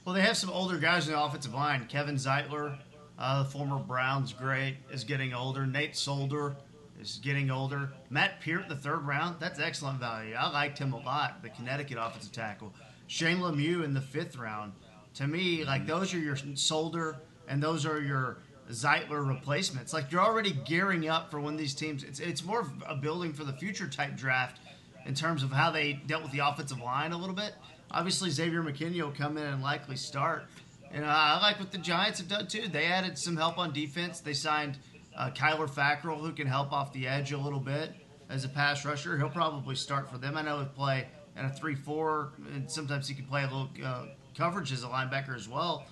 [0.05, 1.85] Well, they have some older guys in the offensive line.
[1.87, 2.77] Kevin Zeitler,
[3.19, 5.67] uh, the former Browns great, is getting older.
[5.67, 6.55] Nate Solder
[6.99, 7.91] is getting older.
[8.09, 10.33] Matt Peart, the third round, that's excellent value.
[10.33, 12.73] I liked him a lot, the Connecticut offensive tackle.
[13.05, 14.73] Shane Lemieux in the fifth round.
[15.15, 18.37] To me, like those are your Solder and those are your
[18.71, 19.93] Zeitler replacements.
[19.93, 22.03] Like you're already gearing up for when these teams.
[22.03, 24.59] It's it's more of a building for the future type draft
[25.05, 27.53] in terms of how they dealt with the offensive line a little bit.
[27.91, 30.45] Obviously, Xavier McKinney will come in and likely start.
[30.91, 32.67] And uh, I like what the Giants have done too.
[32.67, 34.19] They added some help on defense.
[34.19, 34.77] They signed
[35.15, 37.93] uh, Kyler Fackrell, who can help off the edge a little bit
[38.29, 39.17] as a pass rusher.
[39.17, 40.37] He'll probably start for them.
[40.37, 41.07] I know he'll play
[41.37, 44.05] in a 3 4, and sometimes he can play a little uh,
[44.37, 45.85] coverage as a linebacker as well.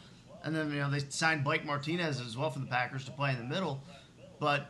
[0.43, 3.31] And then, you know, they signed Blake Martinez as well from the Packers to play
[3.31, 3.83] in the middle.
[4.39, 4.67] But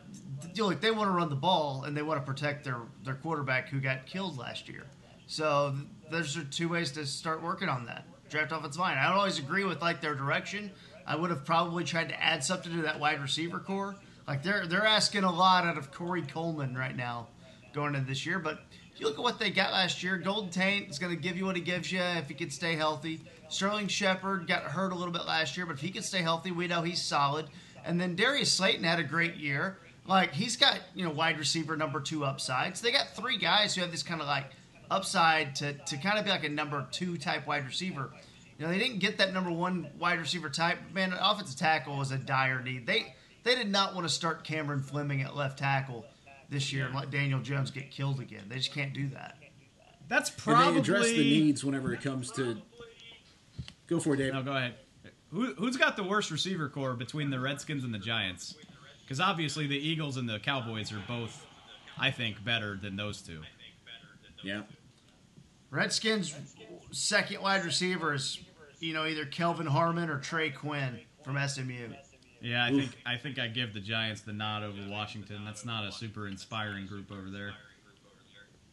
[0.54, 2.78] you know, like they want to run the ball and they want to protect their,
[3.04, 4.86] their quarterback who got killed last year.
[5.26, 5.74] So
[6.10, 8.04] those are two ways to start working on that.
[8.28, 8.98] Draft offensive line.
[8.98, 10.72] I don't always agree with like their direction.
[11.06, 13.96] I would have probably tried to add something to that wide receiver core.
[14.26, 17.28] Like they're they're asking a lot out of Corey Coleman right now
[17.72, 18.38] going into this year.
[18.38, 18.60] But
[18.92, 21.36] if you look at what they got last year, Golden Tate is going to give
[21.36, 23.20] you what he gives you if he can stay healthy.
[23.50, 26.50] Sterling Shepard got hurt a little bit last year, but if he can stay healthy,
[26.50, 27.46] we know he's solid.
[27.84, 29.78] And then Darius Slayton had a great year.
[30.06, 32.76] Like he's got you know wide receiver number two upside.
[32.76, 34.46] So they got three guys who have this kind of like
[34.90, 38.10] upside to, to kind of be like a number two type wide receiver.
[38.58, 40.78] You know, they didn't get that number one wide receiver type.
[40.92, 42.86] Man, offensive tackle was a dire need.
[42.86, 46.04] They they did not want to start Cameron Fleming at left tackle
[46.50, 48.44] this year and let Daniel Jones get killed again.
[48.48, 49.36] They just can't do that.
[50.08, 52.60] That's And probably they address the needs whenever it comes to.
[53.90, 54.32] Go for it, Dave.
[54.32, 54.76] No, go ahead.
[55.32, 58.54] Who, who's got the worst receiver core between the Redskins and the Giants?
[59.02, 61.44] Because obviously the Eagles and the Cowboys are both,
[61.98, 63.42] I think, better than those two.
[64.42, 64.62] Yeah.
[65.70, 66.34] Redskins
[66.92, 68.40] second wide receiver is,
[68.78, 71.92] you know, either Kelvin Harmon or Trey Quinn from SMU.
[72.40, 72.80] Yeah, I Oof.
[72.80, 75.44] think I think I give the Giants the nod over Washington.
[75.44, 77.52] That's not a super inspiring group over there.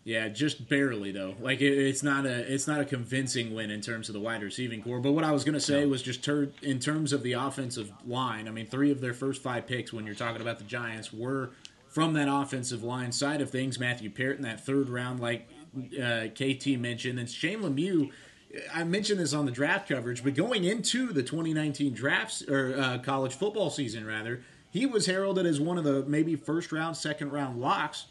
[0.07, 1.35] Yeah, just barely though.
[1.41, 4.41] Like it, it's not a it's not a convincing win in terms of the wide
[4.41, 5.01] receiving core.
[5.01, 7.91] But what I was going to say was just ter- in terms of the offensive
[8.05, 8.47] line.
[8.47, 11.49] I mean, three of their first five picks when you're talking about the Giants were
[11.89, 13.81] from that offensive line side of things.
[13.81, 15.49] Matthew Peart in that third round, like
[16.01, 18.09] uh, KT mentioned, and Shane Lemieux.
[18.73, 22.97] I mentioned this on the draft coverage, but going into the 2019 drafts or uh,
[22.99, 27.33] college football season, rather, he was heralded as one of the maybe first round, second
[27.33, 28.05] round locks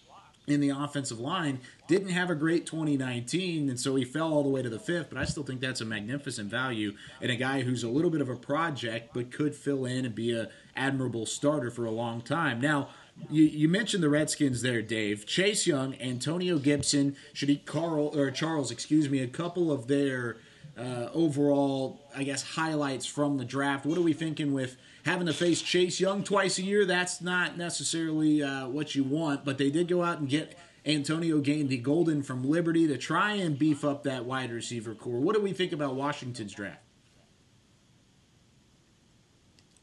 [0.47, 1.61] in the offensive line.
[1.89, 5.11] Didn't have a great 2019, and so he fell all the way to the fifth.
[5.11, 8.21] But I still think that's a magnificent value and a guy who's a little bit
[8.21, 12.21] of a project, but could fill in and be a admirable starter for a long
[12.21, 12.61] time.
[12.61, 12.89] Now.
[13.31, 15.25] You, you mentioned the Redskins there, Dave.
[15.25, 20.37] Chase Young, Antonio Gibson, Shadiq Carl or Charles, excuse me, a couple of their
[20.77, 23.87] uh, overall, I guess, highlights from the draft.
[23.87, 24.77] What are we thinking with
[25.07, 26.85] having to face Chase Young twice a year?
[26.85, 31.41] That's not necessarily uh, what you want, but they did go out and get Antonio
[31.41, 35.21] Gandy Golden from Liberty to try and beef up that wide receiver core.
[35.21, 36.83] What do we think about Washington's draft?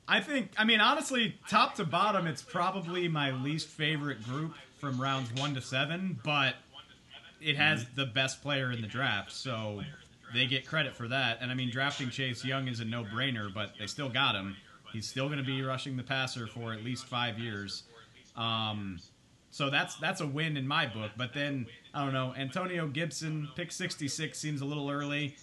[0.07, 5.01] I think, I mean, honestly, top to bottom, it's probably my least favorite group from
[5.01, 6.55] rounds one to seven, but
[7.41, 9.81] it has the best player in the draft, so
[10.33, 11.37] they get credit for that.
[11.41, 14.55] And I mean, drafting Chase Young is a no brainer, but they still got him.
[14.93, 17.83] He's still going to be rushing the passer for at least five years.
[18.37, 18.99] Um,
[19.49, 21.11] so that's that's a win in my book.
[21.17, 22.33] But then I don't know.
[22.37, 25.35] Antonio Gibson, pick 66 seems a little early.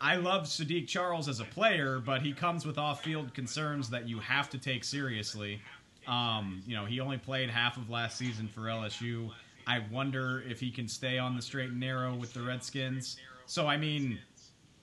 [0.00, 4.20] I love Saahdiq Charles as a player, but he comes with off-field concerns that you
[4.20, 5.60] have to take seriously.
[6.06, 9.30] Um, you know, he only played half of last season for LSU.
[9.66, 13.18] I wonder if he can stay on the straight and narrow with the Redskins.
[13.46, 14.18] So I mean,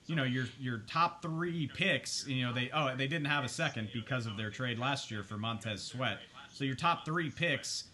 [0.06, 2.26] you know your your top three picks.
[2.26, 5.22] You know they oh they didn't have a second because of their trade last year
[5.22, 6.18] for Montez Sweat.
[6.52, 7.84] So your top three picks,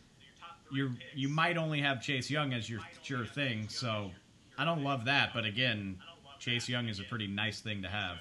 [0.71, 3.69] you you might only have Chase Young as your your thing.
[3.69, 4.11] So
[4.59, 5.99] I don't love that, but again,
[6.39, 8.19] Chase Young is a pretty nice thing to have.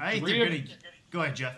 [0.00, 0.64] I think they're gonna
[1.10, 1.56] go ahead, Jeff.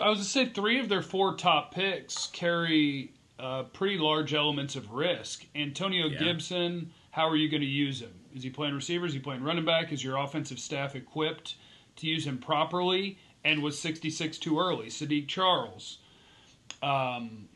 [0.00, 4.76] I was gonna say three of their four top picks carry uh, pretty large elements
[4.76, 5.44] of risk.
[5.54, 6.18] Antonio Yeah.
[6.18, 8.14] Gibson, how are you going to use him?
[8.34, 9.06] Is he playing receiver?
[9.06, 9.92] Is he playing running back?
[9.92, 11.56] Is your offensive staff equipped
[11.96, 13.18] to use him properly?
[13.44, 14.86] And was 66 too early?
[14.86, 15.98] Saahdiq Charles.
[16.82, 17.48] Um,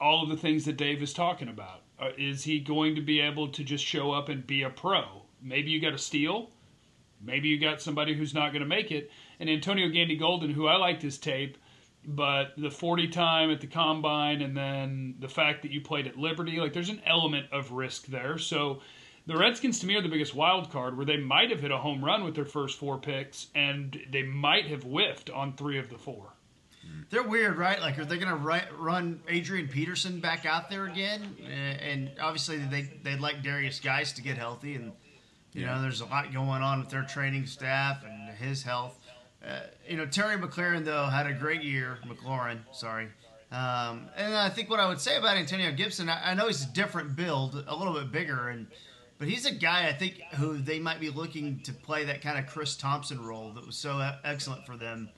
[0.00, 1.82] all of the things that Dave is talking about.
[1.98, 5.22] Uh, is he going to be able to just show up and be a pro?
[5.42, 6.50] Maybe you got a steal.
[7.20, 9.10] Maybe you got somebody who's not going to make it.
[9.38, 11.58] And Antonio Gandy Golden, who I liked his tape,
[12.04, 16.16] but the 40 time at the combine and then the fact that you played at
[16.16, 18.38] Liberty, like there's an element of risk there.
[18.38, 18.80] So
[19.26, 21.78] the Redskins to me are the biggest wild card where they might have hit a
[21.78, 25.88] home run with their first four picks and they might have whiffed on three of
[25.90, 26.32] the four.
[27.10, 27.80] They're weird, right?
[27.80, 31.36] Like, are they going to run Adrian Peterson back out there again?
[31.42, 34.92] Uh, And obviously, they they'd like Derrius Guice to get healthy, and
[35.52, 38.98] you know, there's a lot going on with their training staff and his health.
[39.46, 41.98] Uh, you know, Terry McLaurin though had a great year.
[42.06, 43.08] McLaurin, sorry.
[43.52, 46.64] Um, and I think what I would say about Antonio Gibson, I, I know he's
[46.64, 48.66] a different build, a little bit bigger, and
[49.20, 52.38] but he's a guy I think who they might be looking to play that kind
[52.38, 55.10] of Chris Thompson role that was so excellent for them,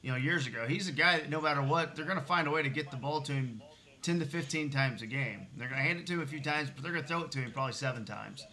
[0.00, 0.64] you know, years ago.
[0.66, 2.90] He's a guy that no matter what, they're going to find a way to get
[2.90, 3.60] the ball to him
[4.00, 5.46] 10 to 15 times a game.
[5.58, 7.22] They're going to hand it to him a few times, but they're going to throw
[7.24, 8.46] it to him probably seven times.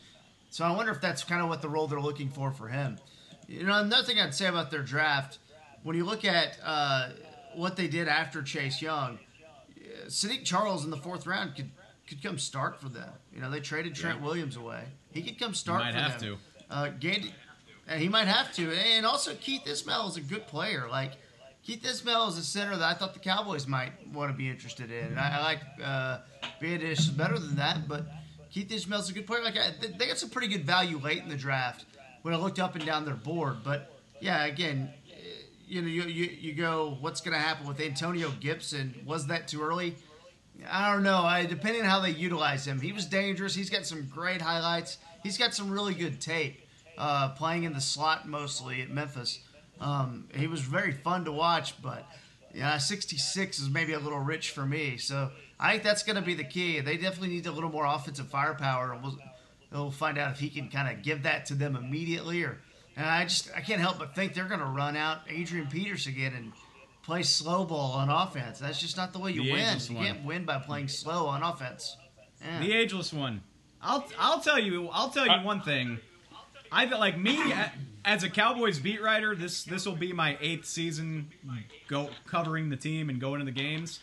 [0.50, 2.98] So I wonder if that's kind of what the role they're looking for for him.
[3.48, 5.40] You know, another thing I'd say about their draft,
[5.84, 7.12] when you look at uh,
[7.56, 9.20] what they did after Chase Young,
[9.78, 11.72] uh, Saahdiq Charles in the fourth round could
[12.08, 13.10] could come start for them.
[13.34, 14.26] You know, they traded Trent Yeah.
[14.26, 14.84] Williams away.
[15.12, 16.38] He could come start might for have them.
[16.70, 17.34] Uh, Gandy,
[17.88, 18.72] and he might have to.
[18.74, 20.88] And also, Keith Ismael is a good player.
[20.90, 21.14] Like
[21.64, 24.92] Keith Ismael is a center that I thought the Cowboys might want to be interested
[24.92, 25.06] in.
[25.08, 26.18] And I, I like uh,
[26.62, 28.06] Biadasz better than that, but
[28.52, 29.44] Keith Ismael is a good player.
[29.44, 31.86] Like I, they- they got some pretty good value late in the draft
[32.22, 33.58] when I looked up and down their board.
[33.64, 35.14] But yeah, again, eh,
[35.68, 39.02] you know, you, you, you go, what's going to happen with Antonio Gibson?
[39.06, 39.96] Was that too early?
[40.70, 41.20] I don't know.
[41.20, 43.54] I, depending on how they utilize him, he was dangerous.
[43.54, 44.98] He's got some great highlights.
[45.24, 46.62] He's got some really good tape,
[46.98, 49.40] uh, playing in the slot mostly at Memphis.
[49.80, 52.08] Um, he was very fun to watch, but
[52.54, 54.98] yeah, 66 is maybe a little rich for me.
[54.98, 55.30] So
[55.60, 56.80] I think that's going to be the key.
[56.80, 58.98] They definitely need a little more offensive firepower.
[59.02, 59.18] We'll,
[59.72, 62.58] we'll find out if he can kind of give that to them immediately, or
[62.96, 66.08] and I just I can't help but think they're going to run out Adrian Peters
[66.08, 66.52] again and
[67.08, 68.60] play slow ball on offense.
[68.60, 69.78] That's just not the way you The win.
[69.90, 70.06] You one.
[70.06, 71.96] can't win by playing slow on offense.
[72.42, 72.60] Yeah.
[72.60, 73.42] The ageless one.
[73.82, 76.00] I'll I'll tell you I'll tell you uh, one thing.
[76.70, 77.40] I feel like me
[78.04, 79.36] as a Cowboys beat writer.
[79.36, 81.30] This this will be my eighth season
[81.88, 84.02] go covering the team and going to the games.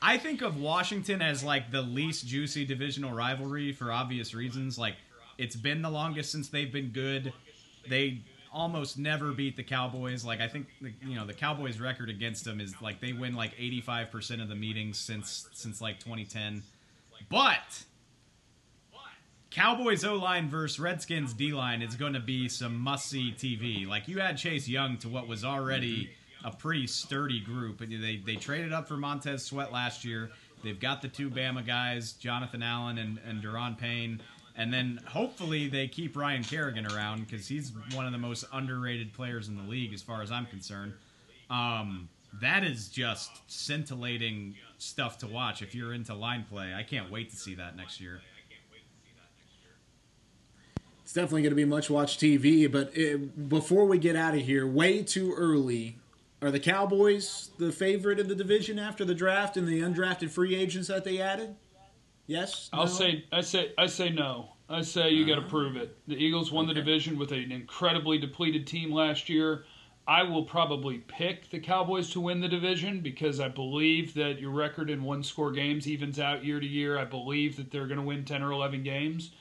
[0.00, 4.78] I think of Washington as like the least juicy divisional rivalry for obvious reasons.
[4.78, 4.94] Like
[5.36, 7.34] it's been the longest since they've been good.
[7.86, 8.22] They
[8.52, 10.24] almost never beat the Cowboys.
[10.24, 13.34] Like I think the, you know the Cowboys record against them is like they win
[13.34, 16.62] like 85% of the meetings since since like 2010.
[17.28, 17.84] But
[19.50, 23.86] Cowboys O line versus Redskins D line is going to be some must see TV.
[23.86, 26.10] Like you had Chase Young to what was already
[26.44, 30.30] a pretty sturdy group, and they they traded up for Montez Sweat last year.
[30.62, 34.22] They've got the two Bama guys, Jonathan Allen and and Daron Payne,
[34.60, 39.14] and then hopefully they keep Ryan Kerrigan around because he's one of the most underrated
[39.14, 40.92] players in the league as far as I'm concerned.
[41.48, 42.10] Um,
[42.42, 46.74] that is just scintillating stuff to watch if you're into line play.
[46.74, 48.20] I can't wait to see that next year.
[51.04, 52.70] It's definitely going to be much watched TV.
[52.70, 55.96] But it, before we get out of here, way too early.
[56.42, 60.54] Are the Cowboys the favorite in the division after the draft and the undrafted free
[60.54, 61.56] agents that they added?
[62.30, 62.70] Yes.
[62.72, 62.92] I'll No?
[62.92, 64.50] say I say I say no.
[64.68, 65.50] I say you got to uh-huh.
[65.50, 65.98] prove it.
[66.06, 69.64] The Eagles won the division with an incredibly depleted team last year.
[70.06, 74.52] I will probably pick the Cowboys to win the division because I believe that your
[74.52, 76.96] record in one score games evens out year to year.
[76.98, 79.32] I believe that they're going to win 10 or 11 games,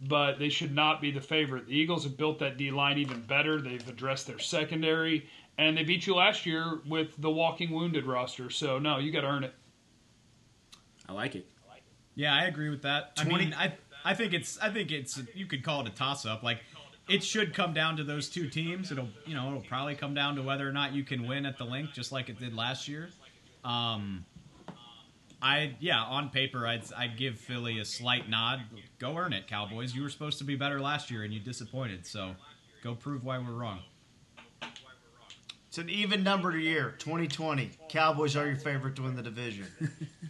[0.00, 1.68] but they should not be the favorite.
[1.68, 3.60] The Eagles have built that D line even better.
[3.60, 5.28] They've addressed their secondary,
[5.58, 8.50] and they beat you last year with the walking wounded roster.
[8.50, 9.54] So, no, you got to earn it.
[11.08, 11.46] I like it.
[12.14, 13.12] Yeah, I agree with that.
[13.18, 16.26] I mean, I I think it's I think it's you could call it a toss
[16.26, 16.42] up.
[16.42, 16.60] Like
[17.08, 18.92] it should come down to those two teams.
[18.92, 21.58] It'll you know it'll probably come down to whether or not you can win at
[21.58, 23.10] the Linc, just like it did last year.
[23.64, 24.24] Um,
[25.40, 28.60] I yeah, on paper I'd I'd give Philly a slight nod.
[28.98, 29.94] Go earn it, Cowboys.
[29.94, 32.06] You were supposed to be better last year and you disappointed.
[32.06, 32.34] So
[32.82, 33.78] Go prove why we're wrong.
[35.72, 37.70] It's an even numbered year, 2020.
[37.88, 39.66] Cowboys are your favorite to win the division.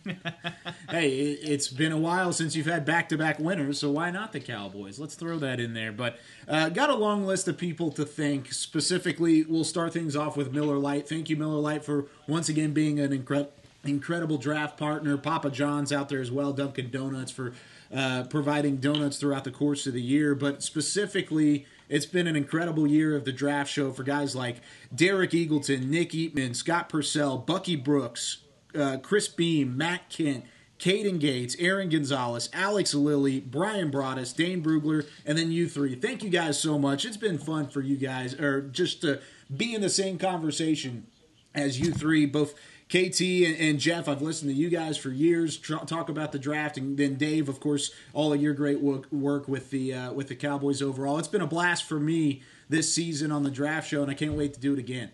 [0.88, 4.38] hey, it, it's been a while since you've had back-to-back winners, so why not the
[4.38, 5.00] Cowboys?
[5.00, 5.90] Let's throw that in there.
[5.90, 8.52] But uh, got a long list of people to thank.
[8.52, 11.08] Specifically, we'll start things off with Miller Lite.
[11.08, 13.52] Thank you, Miller Lite, for once again being an incredible
[13.84, 15.16] incredible draft partner.
[15.16, 16.52] Papa John's out there as well.
[16.52, 17.52] Dunkin' Donuts for
[17.92, 21.66] uh, providing donuts throughout the course of the year, but specifically.
[21.92, 24.62] It's been an incredible year of the draft show for guys like
[24.94, 28.38] Derek Eagleton, Nick Eatman, Scott Purcell, Bucky Brooks,
[28.74, 30.46] uh, Chris Beam, Matt Kent,
[30.78, 35.94] Caden Gates, Aaron Gonzalez, Alex Lilly, Brian Broaddus, Dane Brugler, and then you three.
[35.94, 37.04] Thank you guys so much.
[37.04, 39.20] It's been fun for you guys, or just to
[39.54, 41.06] be in the same conversation
[41.54, 42.54] as you three, both
[42.92, 46.38] KT and, and, Jeff, I've listened to you guys for years tr- talk about the
[46.38, 50.12] draft, and then Dave, of course, all of your great work, work with the uh,
[50.12, 51.16] with the Cowboys overall.
[51.16, 54.34] It's been a blast for me this season on the draft show, and I can't
[54.34, 55.10] wait to do it again.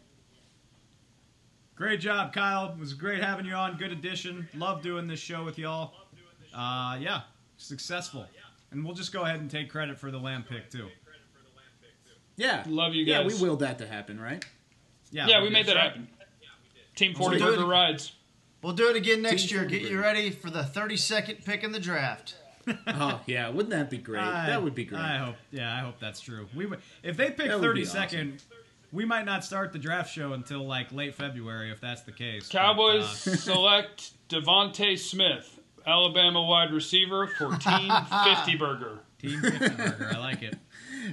[1.77, 2.73] Great job, Kyle.
[2.73, 3.77] It was great having you on.
[3.77, 4.49] Good addition.
[4.57, 5.93] Love doing this show with y'all.
[6.53, 7.21] Uh, yeah,
[7.59, 8.27] successful.
[8.73, 10.89] And we'll just go ahead and take credit for the Lamb pick too.
[12.35, 13.13] Yeah, love you guys.
[13.13, 13.41] Yeah, guys.
[13.41, 14.45] we willed that to happen, right?
[15.13, 16.09] Yeah, yeah, we made that happen.
[16.99, 18.13] Team 40 Burger rides.
[18.61, 19.69] We'll do it again next Team year.
[19.69, 22.35] 40 Get you ready for the 32nd pick in the draft.
[22.89, 24.21] oh yeah, wouldn't that be great?
[24.21, 25.01] I- that would be great.
[25.01, 25.37] I hope.
[25.53, 26.49] Yeah, I hope that's true.
[26.55, 28.43] We would, if they pick That would be thirty second,
[28.91, 32.49] we might not start the draft show until like late February if that's the case.
[32.49, 37.93] But, Cowboys uh, select DeVonta Smith, Alabama wide receiver for Team
[38.25, 38.99] 50 Burger.
[39.21, 40.11] Team 50 Burger.
[40.15, 40.57] I like it.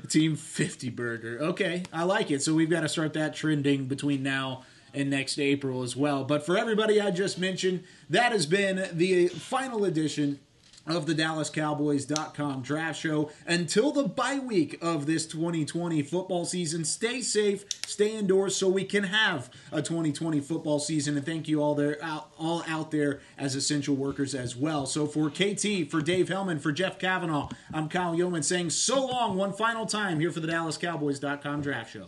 [0.10, 1.38] Team 50 Burger.
[1.42, 2.42] Okay, I like it.
[2.42, 4.64] So we've got to start that trending between now
[4.96, 6.24] and next April as well.
[6.24, 10.40] But for everybody I just mentioned, that has been the final edition
[10.88, 13.32] of the DallasCowboys.com draft show.
[13.48, 18.84] Until the bye week of this 2020 football season, stay safe, stay indoors so we
[18.84, 21.18] can have a 2020 football season.
[21.18, 24.86] And thank you all there, out, all out there as essential workers as well.
[24.86, 29.36] So for KT, for Dave Helman, for Jeff Cavanaugh, I'm Kyle Youmans saying so long
[29.36, 32.08] one final time here for the DallasCowboys.com draft show.